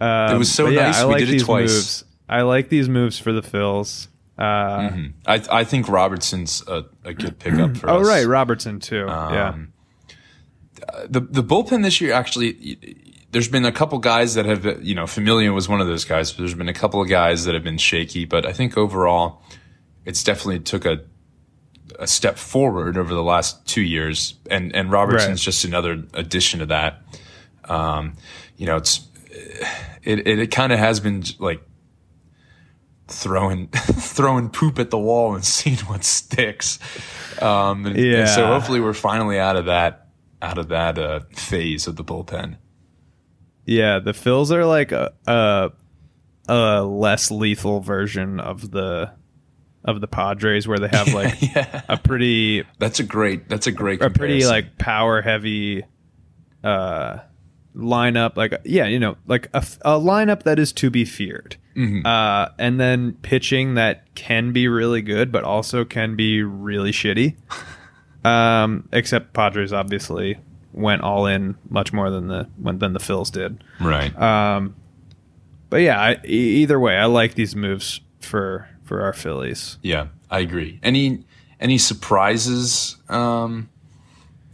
Um, 0.00 0.34
It 0.34 0.38
was 0.38 0.52
so 0.52 0.68
yeah, 0.68 0.82
nice 0.86 0.96
I 1.00 1.04
we 1.06 1.12
like 1.12 1.18
did 1.20 1.28
it 1.28 1.32
these 1.32 1.44
twice. 1.44 1.74
Moves. 1.74 2.04
I 2.28 2.42
like 2.42 2.68
these 2.68 2.88
moves 2.88 3.18
for 3.18 3.32
the 3.32 3.40
Phils. 3.42 4.08
Uh, 4.38 4.90
I, 5.26 5.42
I 5.50 5.64
think 5.64 5.88
Robertson's 5.88 6.62
a, 6.68 6.84
a 7.04 7.12
good 7.12 7.38
pickup 7.40 7.76
for 7.76 7.90
Oh 7.90 8.00
us. 8.02 8.06
right, 8.06 8.24
Robertson 8.26 8.78
too. 8.78 9.04
yeah, 9.08 9.48
Um, 9.50 9.72
The 11.08 11.20
the 11.20 11.42
bullpen 11.42 11.82
this 11.82 12.00
year 12.00 12.12
actually, 12.12 12.78
there's 13.32 13.48
been 13.48 13.64
a 13.64 13.72
couple 13.72 13.98
guys 13.98 14.34
that 14.34 14.46
have, 14.46 14.82
you 14.84 14.94
know, 14.94 15.06
Familia 15.08 15.52
was 15.52 15.68
one 15.68 15.80
of 15.80 15.86
those 15.88 16.04
guys. 16.04 16.30
But 16.32 16.38
there's 16.38 16.54
been 16.54 16.68
a 16.68 16.72
couple 16.74 17.02
of 17.02 17.08
guys 17.08 17.44
that 17.46 17.54
have 17.54 17.64
been 17.64 17.78
shaky, 17.78 18.24
but 18.26 18.46
I 18.46 18.52
think 18.52 18.76
overall, 18.78 19.42
it's 20.04 20.22
definitely 20.22 20.60
took 20.60 20.84
a 20.84 21.00
a 21.98 22.06
step 22.06 22.38
forward 22.38 22.96
over 22.96 23.12
the 23.12 23.22
last 23.24 23.66
two 23.66 23.82
years, 23.82 24.34
and 24.50 24.72
and 24.74 24.92
Robertson's 24.92 25.40
Right. 25.40 25.44
just 25.52 25.64
another 25.64 26.04
addition 26.14 26.60
to 26.60 26.66
that. 26.66 27.02
Um, 27.64 28.14
you 28.56 28.66
know, 28.66 28.76
it's 28.76 28.98
it 30.02 30.26
it, 30.26 30.38
it 30.38 30.50
kind 30.50 30.72
of 30.72 30.78
has 30.78 31.00
been 31.00 31.22
like 31.38 31.62
throwing 33.08 33.68
throwing 33.72 34.50
poop 34.50 34.78
at 34.78 34.90
the 34.90 34.98
wall 34.98 35.34
and 35.34 35.44
seeing 35.44 35.78
what 35.78 36.04
sticks. 36.04 36.78
Um, 37.40 37.86
and, 37.86 37.96
and 37.96 38.28
so 38.28 38.46
hopefully 38.46 38.80
we're 38.80 38.92
finally 38.94 39.38
out 39.38 39.56
of 39.56 39.66
that 39.66 40.08
out 40.40 40.58
of 40.58 40.68
that 40.68 40.98
uh, 40.98 41.20
phase 41.32 41.86
of 41.86 41.96
the 41.96 42.04
bullpen. 42.04 42.56
yeah. 43.64 43.98
The 43.98 44.12
Phils 44.12 44.50
are 44.52 44.64
like 44.64 44.92
a, 44.92 45.12
a 45.26 45.72
a 46.48 46.82
less 46.82 47.30
lethal 47.30 47.80
version 47.80 48.40
of 48.40 48.70
the 48.70 49.12
of 49.84 50.00
the 50.00 50.08
Padres, 50.08 50.68
where 50.68 50.78
they 50.78 50.88
have 50.88 51.12
like 51.14 51.40
yeah, 51.54 51.82
a 51.88 51.96
pretty 51.96 52.64
that's 52.78 53.00
a 53.00 53.04
great 53.04 53.48
that's 53.48 53.66
a 53.66 53.72
great 53.72 54.02
a 54.02 54.10
pretty 54.10 54.44
like 54.46 54.78
power 54.78 55.22
heavy 55.22 55.84
uh 56.62 57.18
lineup, 57.78 58.36
like 58.36 58.52
yeah, 58.64 58.86
you 58.86 58.98
know, 58.98 59.16
like 59.26 59.48
a, 59.54 59.64
a 59.82 59.98
lineup 59.98 60.42
that 60.42 60.58
is 60.58 60.72
to 60.74 60.90
be 60.90 61.04
feared, 61.04 61.56
uh, 62.04 62.48
and 62.58 62.80
then 62.80 63.12
pitching 63.22 63.74
that 63.74 64.12
can 64.14 64.52
be 64.52 64.66
really 64.68 65.00
good, 65.00 65.30
but 65.30 65.44
also 65.44 65.84
can 65.84 66.16
be 66.16 66.42
really 66.42 66.90
shitty. 66.92 67.36
Um, 68.24 68.88
except 68.92 69.32
Padres 69.32 69.72
obviously 69.72 70.38
went 70.72 71.02
all 71.02 71.26
in 71.26 71.56
much 71.70 71.92
more 71.92 72.10
than 72.10 72.26
the 72.26 72.48
when 72.60 72.78
than 72.80 72.92
the 72.92 72.98
Phils 72.98 73.30
did. 73.30 73.62
Right. 73.80 74.14
Um, 74.20 74.74
but 75.70 75.78
yeah, 75.78 76.00
I, 76.00 76.16
e- 76.26 76.62
either 76.62 76.80
way, 76.80 76.96
I 76.96 77.06
like 77.06 77.36
these 77.36 77.54
moves 77.54 78.00
for 78.20 78.68
for 78.82 79.02
our 79.02 79.12
Phillies. 79.12 79.78
yeah, 79.82 80.08
I 80.30 80.40
agree. 80.40 80.80
Any 80.82 81.24
any 81.60 81.78
surprises 81.78 82.96
um, 83.08 83.70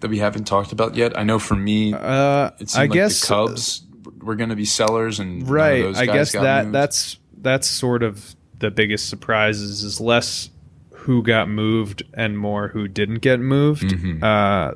that 0.04 0.10
we 0.10 0.18
haven't 0.18 0.44
talked 0.44 0.70
about 0.70 0.94
yet? 0.94 1.18
I 1.18 1.22
know 1.24 1.38
for 1.38 1.56
me, 1.56 1.94
Uh, 1.94 2.50
I 2.74 2.80
like 2.80 2.92
guess 2.92 3.22
the 3.22 3.26
Cubs 3.26 3.82
were 4.20 4.34
going 4.36 4.50
to 4.50 4.56
be 4.56 4.66
sellers, 4.66 5.18
and 5.18 5.48
right. 5.48 5.82
those 5.82 5.98
I 5.98 6.04
guess 6.04 6.32
that 6.32 6.64
moved. 6.66 6.74
that's 6.74 7.18
that's 7.40 7.66
sort 7.66 8.02
of 8.02 8.36
the 8.58 8.70
biggest 8.70 9.08
surprises 9.08 9.82
is 9.82 10.00
less 10.02 10.50
who 10.90 11.22
got 11.22 11.48
moved 11.48 12.02
and 12.12 12.38
more 12.38 12.68
who 12.68 12.86
didn't 12.86 13.20
get 13.20 13.40
moved. 13.40 13.84
Mm-hmm. 13.84 14.22
Uh, 14.22 14.72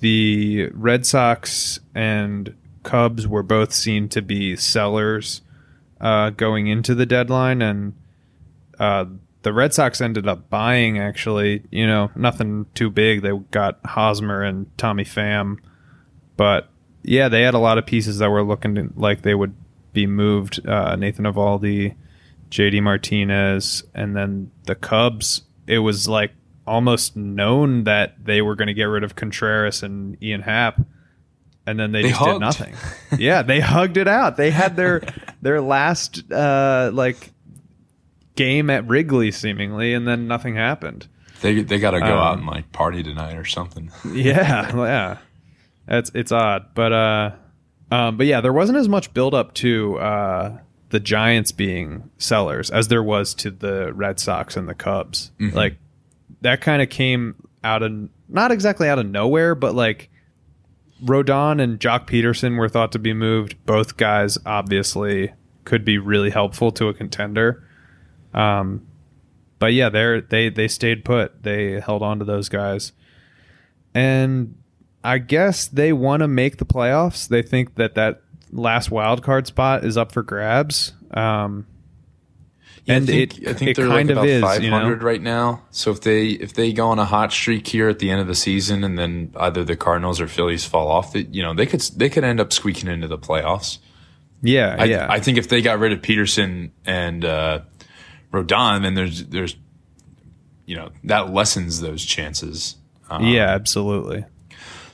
the 0.00 0.68
Red 0.74 1.06
Sox 1.06 1.78
and 1.94 2.54
Cubs 2.82 3.28
were 3.28 3.44
both 3.44 3.72
seen 3.72 4.08
to 4.08 4.20
be 4.20 4.56
sellers 4.56 5.42
uh, 6.00 6.30
going 6.30 6.66
into 6.66 6.94
the 6.96 7.06
deadline, 7.06 7.62
and 7.62 7.94
uh, 8.80 9.04
the 9.42 9.52
Red 9.52 9.74
Sox 9.74 10.00
ended 10.00 10.26
up 10.28 10.48
buying. 10.50 10.98
Actually, 10.98 11.62
you 11.70 11.86
know, 11.86 12.10
nothing 12.14 12.66
too 12.74 12.90
big. 12.90 13.22
They 13.22 13.32
got 13.50 13.78
Hosmer 13.84 14.42
and 14.42 14.66
Tommy 14.78 15.04
Pham, 15.04 15.58
but 16.36 16.68
yeah, 17.02 17.28
they 17.28 17.42
had 17.42 17.54
a 17.54 17.58
lot 17.58 17.78
of 17.78 17.86
pieces 17.86 18.18
that 18.18 18.30
were 18.30 18.42
looking 18.44 18.74
to, 18.76 18.90
like 18.96 19.22
they 19.22 19.34
would 19.34 19.54
be 19.92 20.06
moved. 20.06 20.66
Uh, 20.66 20.94
Nathan 20.96 21.24
Eovaldi, 21.24 21.94
JD 22.50 22.82
Martinez, 22.82 23.82
and 23.94 24.16
then 24.16 24.50
the 24.64 24.74
Cubs. 24.74 25.42
It 25.66 25.78
was 25.80 26.08
like 26.08 26.32
almost 26.66 27.16
known 27.16 27.84
that 27.84 28.24
they 28.24 28.40
were 28.40 28.54
going 28.54 28.68
to 28.68 28.74
get 28.74 28.84
rid 28.84 29.02
of 29.02 29.16
Contreras 29.16 29.82
and 29.82 30.16
Ian 30.22 30.42
Happ, 30.42 30.80
and 31.66 31.78
then 31.78 31.90
they, 31.92 32.02
They 32.02 32.08
just 32.10 32.20
hugged. 32.20 32.34
did 32.34 32.40
nothing. 32.40 32.74
yeah, 33.18 33.42
they 33.42 33.58
hugged 33.60 33.96
it 33.96 34.06
out. 34.08 34.36
They 34.36 34.50
had 34.52 34.76
their 34.76 35.02
their 35.42 35.60
last 35.60 36.30
uh, 36.30 36.90
like 36.94 37.31
game 38.36 38.70
at 38.70 38.86
Wrigley, 38.88 39.30
seemingly, 39.30 39.92
and 39.94 40.06
then 40.08 40.26
nothing 40.26 40.54
happened. 40.56 41.08
they 41.40 41.62
they 41.62 41.78
got 41.78 41.92
to 41.92 42.00
go 42.00 42.06
Um, 42.06 42.18
out 42.18 42.38
and 42.38 42.46
like 42.46 42.72
party 42.72 43.02
tonight 43.02 43.36
or 43.36 43.44
something. 43.44 43.90
Yeah, 44.12 44.74
yeah. 44.76 45.18
It's 45.88 46.10
it's 46.14 46.30
odd, 46.32 46.66
but 46.74 46.92
uh, 46.92 47.30
um, 47.90 48.16
but 48.16 48.26
yeah, 48.26 48.40
there 48.40 48.52
wasn't 48.52 48.78
as 48.78 48.88
much 48.88 49.12
build 49.14 49.34
up 49.34 49.52
to 49.54 49.98
uh 49.98 50.58
the 50.90 51.00
Giants 51.00 51.52
being 51.52 52.10
sellers 52.18 52.70
as 52.70 52.88
there 52.88 53.02
was 53.02 53.34
to 53.34 53.50
the 53.50 53.92
Red 53.94 54.20
Sox 54.20 54.56
and 54.56 54.68
the 54.68 54.74
Cubs. 54.74 55.32
Like 55.40 55.78
that 56.42 56.60
kind 56.60 56.82
of 56.82 56.90
came 56.90 57.34
out 57.64 57.82
of 57.82 58.08
not 58.28 58.52
exactly 58.52 58.88
out 58.88 58.98
of 58.98 59.06
nowhere, 59.06 59.54
but 59.54 59.74
like 59.74 60.10
Rodon 61.02 61.60
and 61.62 61.80
Joc 61.80 62.06
Pederson 62.06 62.56
were 62.58 62.68
thought 62.68 62.92
to 62.92 62.98
be 62.98 63.12
moved. 63.14 63.56
Both 63.66 63.96
guys 63.96 64.38
obviously 64.46 65.32
could 65.64 65.84
be 65.84 65.98
really 65.98 66.30
helpful 66.30 66.70
to 66.72 66.88
a 66.88 66.94
contender. 66.94 67.66
Um, 68.34 68.86
but 69.58 69.72
yeah, 69.74 69.88
they 69.88 70.20
they 70.20 70.48
they 70.48 70.68
stayed 70.68 71.04
put. 71.04 71.42
They 71.42 71.80
held 71.80 72.02
on 72.02 72.18
to 72.18 72.24
those 72.24 72.48
guys, 72.48 72.92
and 73.94 74.56
I 75.04 75.18
guess 75.18 75.66
they 75.68 75.92
want 75.92 76.20
to 76.20 76.28
make 76.28 76.56
the 76.58 76.64
playoffs. 76.64 77.28
They 77.28 77.42
think 77.42 77.76
that 77.76 77.94
that 77.94 78.22
last 78.50 78.90
wild 78.90 79.22
card 79.22 79.46
spot 79.46 79.84
is 79.84 79.96
up 79.96 80.12
for 80.12 80.22
grabs. 80.22 80.92
Um, 81.12 81.66
Yeah, 82.84 82.94
and 82.96 83.04
I 83.04 83.06
think, 83.06 83.38
it 83.38 83.48
I 83.48 83.52
think 83.52 83.70
it 83.70 83.76
they're 83.76 83.86
kind 83.86 84.08
like 84.08 84.18
of 84.18 84.24
is, 84.24 84.42
500 84.42 84.64
you 84.64 84.70
know. 84.70 84.94
right 84.96 85.22
now. 85.22 85.62
So 85.70 85.92
if 85.92 86.00
they 86.00 86.28
if 86.28 86.54
they 86.54 86.72
go 86.72 86.88
on 86.88 86.98
a 86.98 87.04
hot 87.04 87.30
streak 87.32 87.66
here 87.68 87.88
at 87.88 88.00
the 88.00 88.10
end 88.10 88.20
of 88.20 88.26
the 88.26 88.34
season, 88.34 88.82
and 88.82 88.98
then 88.98 89.32
either 89.38 89.62
the 89.62 89.76
Cardinals 89.76 90.20
or 90.20 90.26
Phillies 90.26 90.64
fall 90.64 90.88
off, 90.88 91.12
that 91.12 91.32
you 91.34 91.42
know 91.42 91.54
they 91.54 91.66
could 91.66 91.82
they 91.96 92.08
could 92.10 92.24
end 92.24 92.40
up 92.40 92.52
squeaking 92.52 92.88
into 92.88 93.06
the 93.06 93.18
playoffs. 93.18 93.78
Yeah, 94.44 94.74
I, 94.76 94.84
yeah, 94.86 95.06
I 95.08 95.20
think 95.20 95.38
if 95.38 95.48
they 95.48 95.62
got 95.62 95.78
rid 95.78 95.92
of 95.92 96.00
Pederson 96.00 96.72
and 96.84 97.24
uh, 97.24 97.60
Rodon, 98.32 98.82
then 98.82 98.94
there's 98.94 99.24
there's 99.26 99.56
you 100.66 100.76
know 100.76 100.90
that 101.04 101.32
lessens 101.32 101.80
those 101.80 102.04
chances. 102.04 102.76
Um, 103.10 103.24
yeah, 103.26 103.50
absolutely. 103.50 104.24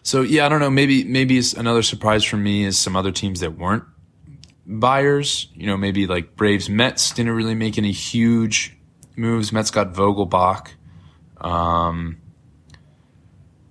So 0.03 0.22
yeah, 0.22 0.46
I 0.46 0.48
don't 0.48 0.61
know. 0.61 0.70
Maybe 0.70 1.05
maybe 1.05 1.40
another 1.57 1.83
surprise 1.83 2.24
for 2.24 2.37
me 2.37 2.64
is 2.64 2.79
some 2.79 2.96
other 2.96 3.12
teams 3.12 3.40
that 3.40 3.57
weren't 3.57 3.85
buyers. 4.66 5.48
You 5.55 5.66
know, 5.66 5.77
maybe 5.77 6.07
like 6.07 6.37
Braves, 6.37 6.68
Mets 6.68 7.12
didn't 7.12 7.33
really 7.33 7.55
make 7.55 7.79
any 7.79 7.92
huge 7.92 8.77
moves. 9.16 9.53
Mets 9.53 9.70
got 9.70 9.92
Vogelbach. 9.92 10.68
Um, 11.40 12.18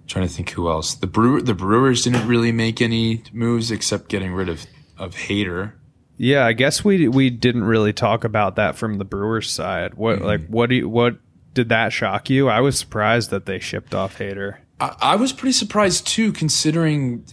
trying 0.08 0.28
to 0.28 0.34
think 0.34 0.52
who 0.52 0.70
else. 0.70 0.96
The 0.96 1.08
Brewer, 1.08 1.42
the 1.42 1.54
Brewers 1.54 2.04
didn't 2.04 2.28
really 2.28 2.52
make 2.52 2.82
any 2.82 3.24
moves 3.34 3.72
except 3.72 4.08
getting 4.10 4.34
rid 4.34 4.50
of 4.50 4.66
of 4.98 5.16
Hader. 5.16 5.74
Yeah, 6.18 6.46
I 6.46 6.54
guess 6.54 6.84
we 6.84 7.08
we 7.08 7.30
didn't 7.30 7.64
really 7.64 7.94
talk 7.94 8.24
about 8.24 8.56
that 8.56 8.76
from 8.76 8.98
the 8.98 9.06
Brewers 9.06 9.50
side. 9.52 9.94
What 9.94 10.18
Mm-hmm. 10.18 10.26
like 10.26 10.48
what 10.48 10.70
do 10.70 10.76
you, 10.76 10.90
what 10.90 11.18
did 11.54 11.70
that 11.70 11.94
shock 11.94 12.30
you? 12.30 12.50
I 12.50 12.60
was 12.62 12.78
surprised 12.78 13.30
that 13.30 13.46
they 13.46 13.60
shipped 13.60 13.94
off 13.94 14.18
Hader. 14.18 14.58
I, 14.80 14.96
I 15.02 15.16
was 15.16 15.32
pretty 15.34 15.54
surprised 15.54 16.08
too, 16.08 16.32
considering 16.32 17.26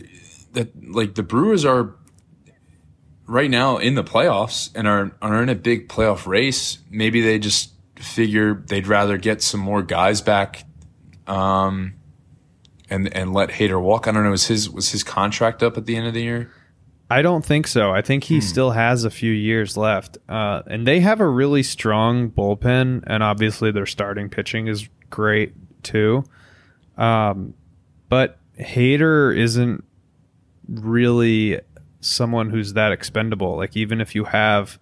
that 0.52 0.70
like 0.94 1.14
the 1.14 1.22
Brewers 1.22 1.64
are 1.64 1.94
right 3.26 3.50
now 3.50 3.78
in 3.78 3.94
the 3.94 4.04
playoffs 4.04 4.70
and 4.74 4.86
are 4.86 5.12
are 5.22 5.42
in 5.42 5.48
a 5.48 5.54
big 5.54 5.88
playoff 5.88 6.26
race. 6.26 6.78
Maybe 6.90 7.20
they 7.22 7.38
just 7.38 7.72
figure 7.96 8.62
they'd 8.66 8.86
rather 8.86 9.16
get 9.16 9.40
some 9.42 9.60
more 9.60 9.82
guys 9.82 10.20
back, 10.20 10.64
um, 11.26 11.94
and 12.90 13.14
and 13.16 13.32
let 13.32 13.48
Hader 13.50 13.80
walk. 13.80 14.06
I 14.08 14.12
don't 14.12 14.24
know. 14.24 14.30
Was 14.30 14.46
his 14.48 14.68
was 14.68 14.90
his 14.92 15.02
contract 15.02 15.62
up 15.62 15.78
at 15.78 15.86
the 15.86 15.96
end 15.96 16.06
of 16.06 16.12
the 16.14 16.22
year? 16.22 16.50
I 17.10 17.22
don't 17.22 17.44
think 17.44 17.66
so. 17.66 17.90
I 17.92 18.00
think 18.02 18.24
Hmm. 18.24 18.34
he 18.34 18.40
still 18.40 18.70
has 18.70 19.04
a 19.04 19.10
few 19.10 19.30
years 19.32 19.76
left. 19.76 20.18
Uh, 20.28 20.62
and 20.66 20.86
they 20.86 21.00
have 21.00 21.20
a 21.20 21.28
really 21.28 21.62
strong 21.62 22.30
bullpen, 22.30 23.02
and 23.06 23.22
obviously 23.22 23.70
their 23.70 23.86
starting 23.86 24.28
pitching 24.28 24.66
is 24.66 24.88
great 25.10 25.52
too. 25.82 26.24
Um, 26.96 27.54
but 28.08 28.38
Hader 28.58 29.36
isn't 29.36 29.84
really 30.68 31.60
someone 32.00 32.50
who's 32.50 32.72
that 32.74 32.92
expendable. 32.92 33.56
Like 33.56 33.76
even 33.76 34.00
if 34.00 34.14
you 34.14 34.24
have 34.24 34.78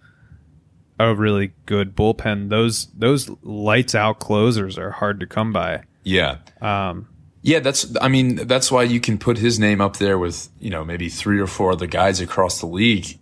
a 0.99 1.13
really 1.13 1.53
good 1.65 1.95
bullpen, 1.95 2.49
those 2.49 2.87
those 2.95 3.29
lights 3.41 3.95
out 3.95 4.19
closers 4.19 4.77
are 4.77 4.91
hard 4.91 5.19
to 5.19 5.25
come 5.25 5.51
by. 5.51 5.83
Yeah. 6.03 6.37
Um, 6.61 7.07
Yeah, 7.45 7.59
that's. 7.59 7.93
I 8.01 8.07
mean, 8.07 8.47
that's 8.47 8.71
why 8.71 8.83
you 8.83 9.01
can 9.01 9.17
put 9.17 9.37
his 9.37 9.59
name 9.59 9.81
up 9.81 9.97
there 9.97 10.17
with 10.17 10.49
you 10.59 10.69
know 10.69 10.85
maybe 10.85 11.09
three 11.09 11.39
or 11.39 11.47
four 11.47 11.73
other 11.73 11.87
guys 11.87 12.21
across 12.21 12.61
the 12.61 12.67
league 12.67 13.19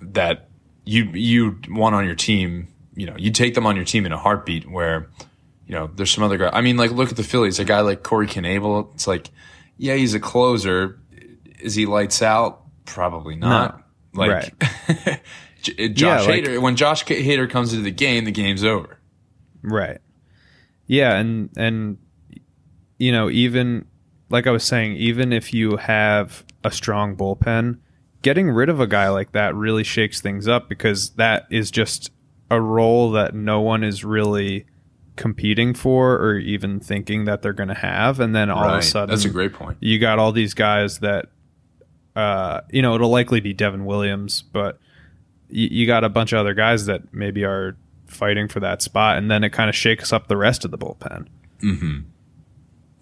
that 0.00 0.50
you 0.84 1.04
you 1.14 1.58
want 1.70 1.94
on 1.94 2.04
your 2.04 2.14
team. 2.14 2.68
You 2.94 3.06
know, 3.06 3.16
you 3.16 3.30
take 3.30 3.54
them 3.54 3.66
on 3.66 3.74
your 3.74 3.86
team 3.86 4.04
in 4.04 4.12
a 4.12 4.18
heartbeat. 4.18 4.70
Where 4.70 5.08
you 5.66 5.74
know 5.74 5.88
there's 5.96 6.10
some 6.10 6.22
other 6.22 6.36
guy. 6.36 6.50
I 6.52 6.60
mean, 6.60 6.76
like 6.76 6.90
look 6.90 7.08
at 7.10 7.16
the 7.16 7.22
Phillies. 7.22 7.58
A 7.58 7.64
guy 7.64 7.80
like 7.80 8.02
Corey 8.02 8.26
Knebel. 8.26 8.92
It's 8.92 9.06
like, 9.06 9.30
yeah, 9.78 9.94
he's 9.94 10.12
a 10.12 10.20
closer. 10.20 11.00
Is 11.58 11.74
he 11.74 11.86
lights 11.86 12.20
out? 12.20 12.64
Probably 12.84 13.34
not. 13.34 13.82
Like 14.12 14.52
J- 15.62 15.86
uh, 15.86 15.88
Josh 15.88 16.26
like- 16.28 16.44
Hader. 16.44 16.60
When 16.60 16.76
Josh 16.76 17.06
Hader 17.06 17.48
comes 17.48 17.72
into 17.72 17.82
the 17.84 17.90
game, 17.90 18.26
the 18.26 18.30
game's 18.30 18.62
over. 18.62 18.98
Right. 19.62 20.02
Yeah, 20.86 21.16
and 21.16 21.48
and 21.56 21.96
you 22.98 23.12
know, 23.12 23.30
even 23.30 23.86
like 24.30 24.46
I 24.46 24.50
was 24.50 24.64
saying, 24.64 24.96
even 24.96 25.32
if 25.32 25.52
you 25.52 25.76
have 25.76 26.44
a 26.62 26.70
strong 26.70 27.16
bullpen, 27.16 27.78
getting 28.22 28.50
rid 28.50 28.68
of 28.68 28.80
a 28.80 28.86
guy 28.86 29.08
like 29.08 29.32
that 29.32 29.54
really 29.54 29.84
shakes 29.84 30.20
things 30.20 30.48
up 30.48 30.68
because 30.68 31.10
that 31.10 31.46
is 31.50 31.70
just 31.70 32.10
a 32.50 32.60
role 32.60 33.10
that 33.12 33.34
no 33.34 33.60
one 33.60 33.84
is 33.84 34.04
really 34.04 34.66
competing 35.16 35.74
for 35.74 36.16
or 36.16 36.36
even 36.38 36.80
thinking 36.80 37.24
that 37.26 37.42
they're 37.42 37.52
going 37.52 37.68
to 37.68 37.74
have. 37.74 38.18
And 38.20 38.34
then 38.34 38.50
all 38.50 38.64
of 38.64 38.78
a 38.78 38.82
sudden 38.82 39.10
That's 39.10 39.24
a 39.24 39.30
great 39.30 39.52
point. 39.52 39.76
you 39.80 39.98
got 39.98 40.18
all 40.18 40.32
these 40.32 40.54
guys 40.54 40.98
that 41.00 41.26
uh 42.16 42.60
you 42.70 42.80
know 42.80 42.94
it'll 42.94 43.10
likely 43.10 43.40
be 43.40 43.52
Devin 43.52 43.84
Williams 43.84 44.42
but 44.42 44.78
you, 45.48 45.68
you 45.70 45.86
got 45.86 46.04
a 46.04 46.08
bunch 46.08 46.32
of 46.32 46.38
other 46.38 46.54
guys 46.54 46.86
that 46.86 47.12
maybe 47.12 47.44
are 47.44 47.76
fighting 48.06 48.46
for 48.46 48.60
that 48.60 48.82
spot 48.82 49.18
and 49.18 49.28
then 49.30 49.42
it 49.42 49.50
kind 49.50 49.68
of 49.68 49.74
shakes 49.74 50.12
up 50.12 50.28
the 50.28 50.36
rest 50.36 50.64
of 50.64 50.70
the 50.70 50.78
bullpen 50.78 51.26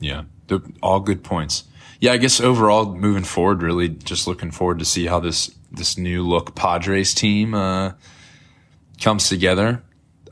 Yeah, 0.02 0.24
they're 0.48 0.62
all 0.82 1.00
good 1.00 1.22
points. 1.22 1.64
Yeah, 2.00 2.12
I 2.12 2.16
guess 2.16 2.40
overall, 2.40 2.94
moving 2.96 3.22
forward, 3.22 3.62
really 3.62 3.88
just 3.88 4.26
looking 4.26 4.50
forward 4.50 4.80
to 4.80 4.84
see 4.84 5.06
how 5.06 5.20
this 5.20 5.54
this 5.70 5.96
new 5.96 6.26
look 6.26 6.54
Padres 6.54 7.14
team 7.14 7.54
uh, 7.54 7.92
comes 9.00 9.28
together. 9.28 9.82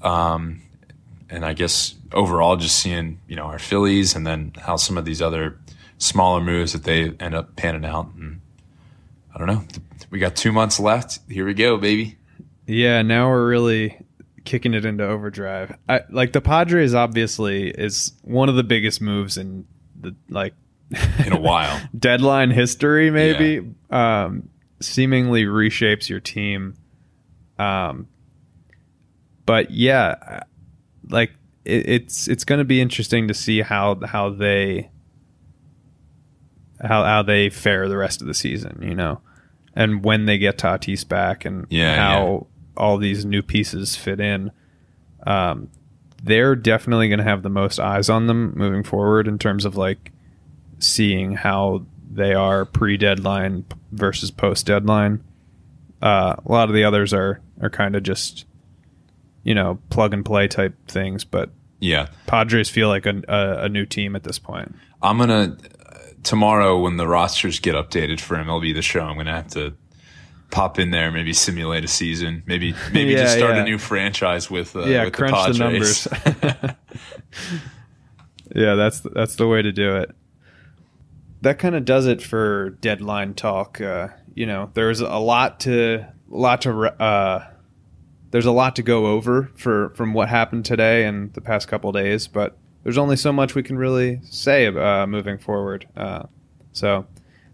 Um, 0.02 0.62
and 1.30 1.44
I 1.44 1.52
guess 1.52 1.94
overall, 2.12 2.56
just 2.56 2.76
seeing 2.76 3.20
you 3.28 3.36
know 3.36 3.44
our 3.44 3.58
Phillies, 3.60 4.16
and 4.16 4.26
then 4.26 4.52
how 4.60 4.76
some 4.76 4.98
of 4.98 5.04
these 5.04 5.22
other 5.22 5.58
smaller 5.98 6.40
moves 6.40 6.72
that 6.72 6.82
they 6.84 7.10
end 7.20 7.34
up 7.34 7.54
panning 7.54 7.84
out, 7.84 8.12
and 8.14 8.40
I 9.32 9.38
don't 9.38 9.46
know. 9.46 9.62
We 10.10 10.18
got 10.18 10.34
two 10.34 10.50
months 10.50 10.80
left. 10.80 11.20
Here 11.30 11.46
we 11.46 11.54
go, 11.54 11.76
baby. 11.76 12.18
Yeah, 12.66 13.02
now 13.02 13.28
we're 13.28 13.48
really 13.48 13.96
kicking 14.44 14.74
it 14.74 14.84
into 14.84 15.06
overdrive. 15.06 15.76
I, 15.88 16.00
like 16.10 16.32
the 16.32 16.40
Padres 16.40 16.94
obviously 16.94 17.70
is 17.70 18.12
one 18.22 18.48
of 18.48 18.56
the 18.56 18.64
biggest 18.64 19.00
moves 19.00 19.36
in 19.36 19.66
the 19.98 20.14
like 20.28 20.54
In 21.24 21.32
a 21.32 21.40
while. 21.40 21.80
deadline 21.98 22.50
history 22.50 23.12
maybe 23.12 23.74
um 23.90 24.48
seemingly 24.80 25.44
reshapes 25.44 26.08
your 26.08 26.18
team 26.18 26.74
um 27.60 28.08
but 29.46 29.70
yeah 29.70 30.42
like 31.08 31.30
it, 31.64 31.88
it's 31.88 32.26
it's 32.26 32.42
going 32.42 32.58
to 32.58 32.64
be 32.64 32.80
interesting 32.80 33.28
to 33.28 33.34
see 33.34 33.60
how 33.60 34.00
how 34.04 34.30
they 34.30 34.90
how 36.82 37.04
how 37.04 37.22
they 37.22 37.50
fare 37.50 37.88
the 37.88 37.96
rest 37.96 38.20
of 38.20 38.26
the 38.26 38.34
season 38.34 38.80
you 38.82 38.94
know 38.94 39.20
and 39.74 40.02
when 40.04 40.26
they 40.26 40.38
get 40.38 40.58
Tatis 40.58 41.06
back 41.06 41.44
and 41.44 41.66
Yeah, 41.70 41.96
how 41.96 42.46
all 42.76 42.96
these 42.98 43.24
new 43.24 43.42
pieces 43.42 43.96
fit 43.96 44.20
in 44.20 44.50
um 45.26 45.68
they're 46.22 46.54
definitely 46.54 47.08
going 47.08 47.18
to 47.18 47.24
have 47.24 47.42
the 47.42 47.50
most 47.50 47.78
eyes 47.80 48.08
on 48.10 48.26
them 48.26 48.52
moving 48.56 48.82
forward 48.82 49.26
in 49.26 49.38
terms 49.38 49.64
of 49.64 49.76
like 49.76 50.12
seeing 50.78 51.32
how 51.32 51.84
they 52.10 52.34
are 52.34 52.64
pre-deadline 52.64 53.64
versus 53.92 54.30
post-deadline. 54.30 55.22
Uh, 56.02 56.34
a 56.44 56.52
lot 56.52 56.68
of 56.68 56.74
the 56.74 56.84
others 56.84 57.12
are 57.12 57.40
are 57.60 57.70
kind 57.70 57.94
of 57.94 58.02
just 58.02 58.44
you 59.44 59.54
know 59.54 59.78
plug 59.90 60.12
and 60.12 60.24
play 60.24 60.48
type 60.48 60.74
things, 60.88 61.24
but 61.24 61.50
Yeah. 61.78 62.08
Padres 62.26 62.68
feel 62.68 62.88
like 62.88 63.06
a, 63.06 63.22
a, 63.28 63.64
a 63.64 63.68
new 63.68 63.86
team 63.86 64.16
at 64.16 64.22
this 64.22 64.38
point. 64.38 64.74
I'm 65.02 65.18
gonna 65.18 65.56
tomorrow 66.22 66.78
when 66.78 66.96
the 66.96 67.06
rosters 67.06 67.60
get 67.60 67.74
updated 67.74 68.20
for 68.20 68.36
MLB 68.36 68.74
the 68.74 68.82
show. 68.82 69.00
I'm 69.00 69.16
gonna 69.16 69.34
have 69.34 69.48
to 69.48 69.74
pop 70.50 70.78
in 70.78 70.90
there, 70.90 71.10
maybe 71.10 71.32
simulate 71.32 71.84
a 71.84 71.88
season, 71.88 72.42
maybe 72.46 72.74
maybe 72.92 73.12
Yeah, 73.12 73.22
just 73.22 73.36
start 73.36 73.56
yeah. 73.56 73.62
a 73.62 73.64
new 73.64 73.78
franchise 73.78 74.50
with 74.50 74.76
uh, 74.76 74.84
yeah, 74.84 75.04
with 75.04 75.14
crunch 75.14 75.46
the, 75.46 75.52
the, 75.52 75.58
numbers. 75.58 76.08
yeah, 78.54 78.74
that's 78.74 79.00
that's 79.00 79.36
the 79.36 79.46
way 79.46 79.62
to 79.62 79.72
do 79.72 79.96
it. 79.96 80.10
That 81.42 81.58
kind 81.58 81.74
of 81.74 81.84
does 81.84 82.06
it 82.06 82.22
for 82.22 82.70
deadline 82.80 83.34
talk. 83.34 83.80
Uh, 83.80 84.08
you 84.34 84.46
know, 84.46 84.70
there's 84.74 85.00
a 85.00 85.18
lot 85.18 85.60
to 85.60 86.06
lot 86.28 86.62
to 86.62 87.02
uh, 87.02 87.46
there's 88.30 88.46
a 88.46 88.52
lot 88.52 88.76
to 88.76 88.82
go 88.82 89.06
over 89.06 89.50
for 89.56 89.90
from 89.90 90.14
what 90.14 90.28
happened 90.28 90.64
today 90.64 91.04
and 91.04 91.32
the 91.34 91.40
past 91.40 91.68
couple 91.68 91.90
days, 91.92 92.26
but 92.26 92.56
there's 92.82 92.98
only 92.98 93.16
so 93.16 93.32
much 93.32 93.54
we 93.54 93.62
can 93.62 93.76
really 93.76 94.20
say 94.24 94.66
uh, 94.66 95.06
moving 95.06 95.38
forward. 95.38 95.86
Uh, 95.96 96.24
so 96.72 97.06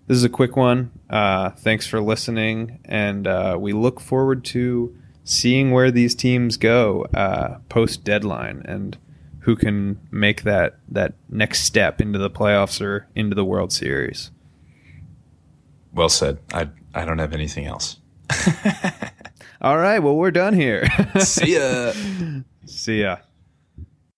this 0.07 0.17
is 0.17 0.25
a 0.25 0.29
quick 0.29 0.57
one. 0.57 0.91
Uh, 1.09 1.51
thanks 1.51 1.87
for 1.87 2.01
listening, 2.01 2.81
and 2.85 3.27
uh, 3.27 3.57
we 3.59 3.73
look 3.73 4.01
forward 4.01 4.45
to 4.47 4.97
seeing 5.25 5.71
where 5.71 5.91
these 5.91 6.15
teams 6.15 6.57
go 6.57 7.05
uh, 7.15 7.59
post 7.69 8.05
deadline 8.05 8.63
and 8.67 8.97
who 9.41 9.55
can 9.57 10.01
make 10.11 10.43
that 10.43 10.77
that 10.89 11.15
next 11.29 11.61
step 11.61 12.01
into 12.01 12.19
the 12.19 12.31
playoffs 12.31 12.81
or 12.81 13.07
into 13.15 13.35
the 13.37 13.45
World 13.45 13.73
Series. 13.73 14.31
well 15.93 16.09
said. 16.09 16.39
I 16.53 16.69
I 16.95 17.05
don't 17.05 17.19
have 17.19 17.33
anything 17.33 17.67
else. 17.67 17.99
All 19.61 19.79
right, 19.79 20.01
well 20.01 20.17
we're 20.17 20.33
done 20.33 20.55
here. 20.55 20.87
See 21.21 21.55
ya. 21.57 21.93
See 22.67 23.03
ya. 23.03 23.19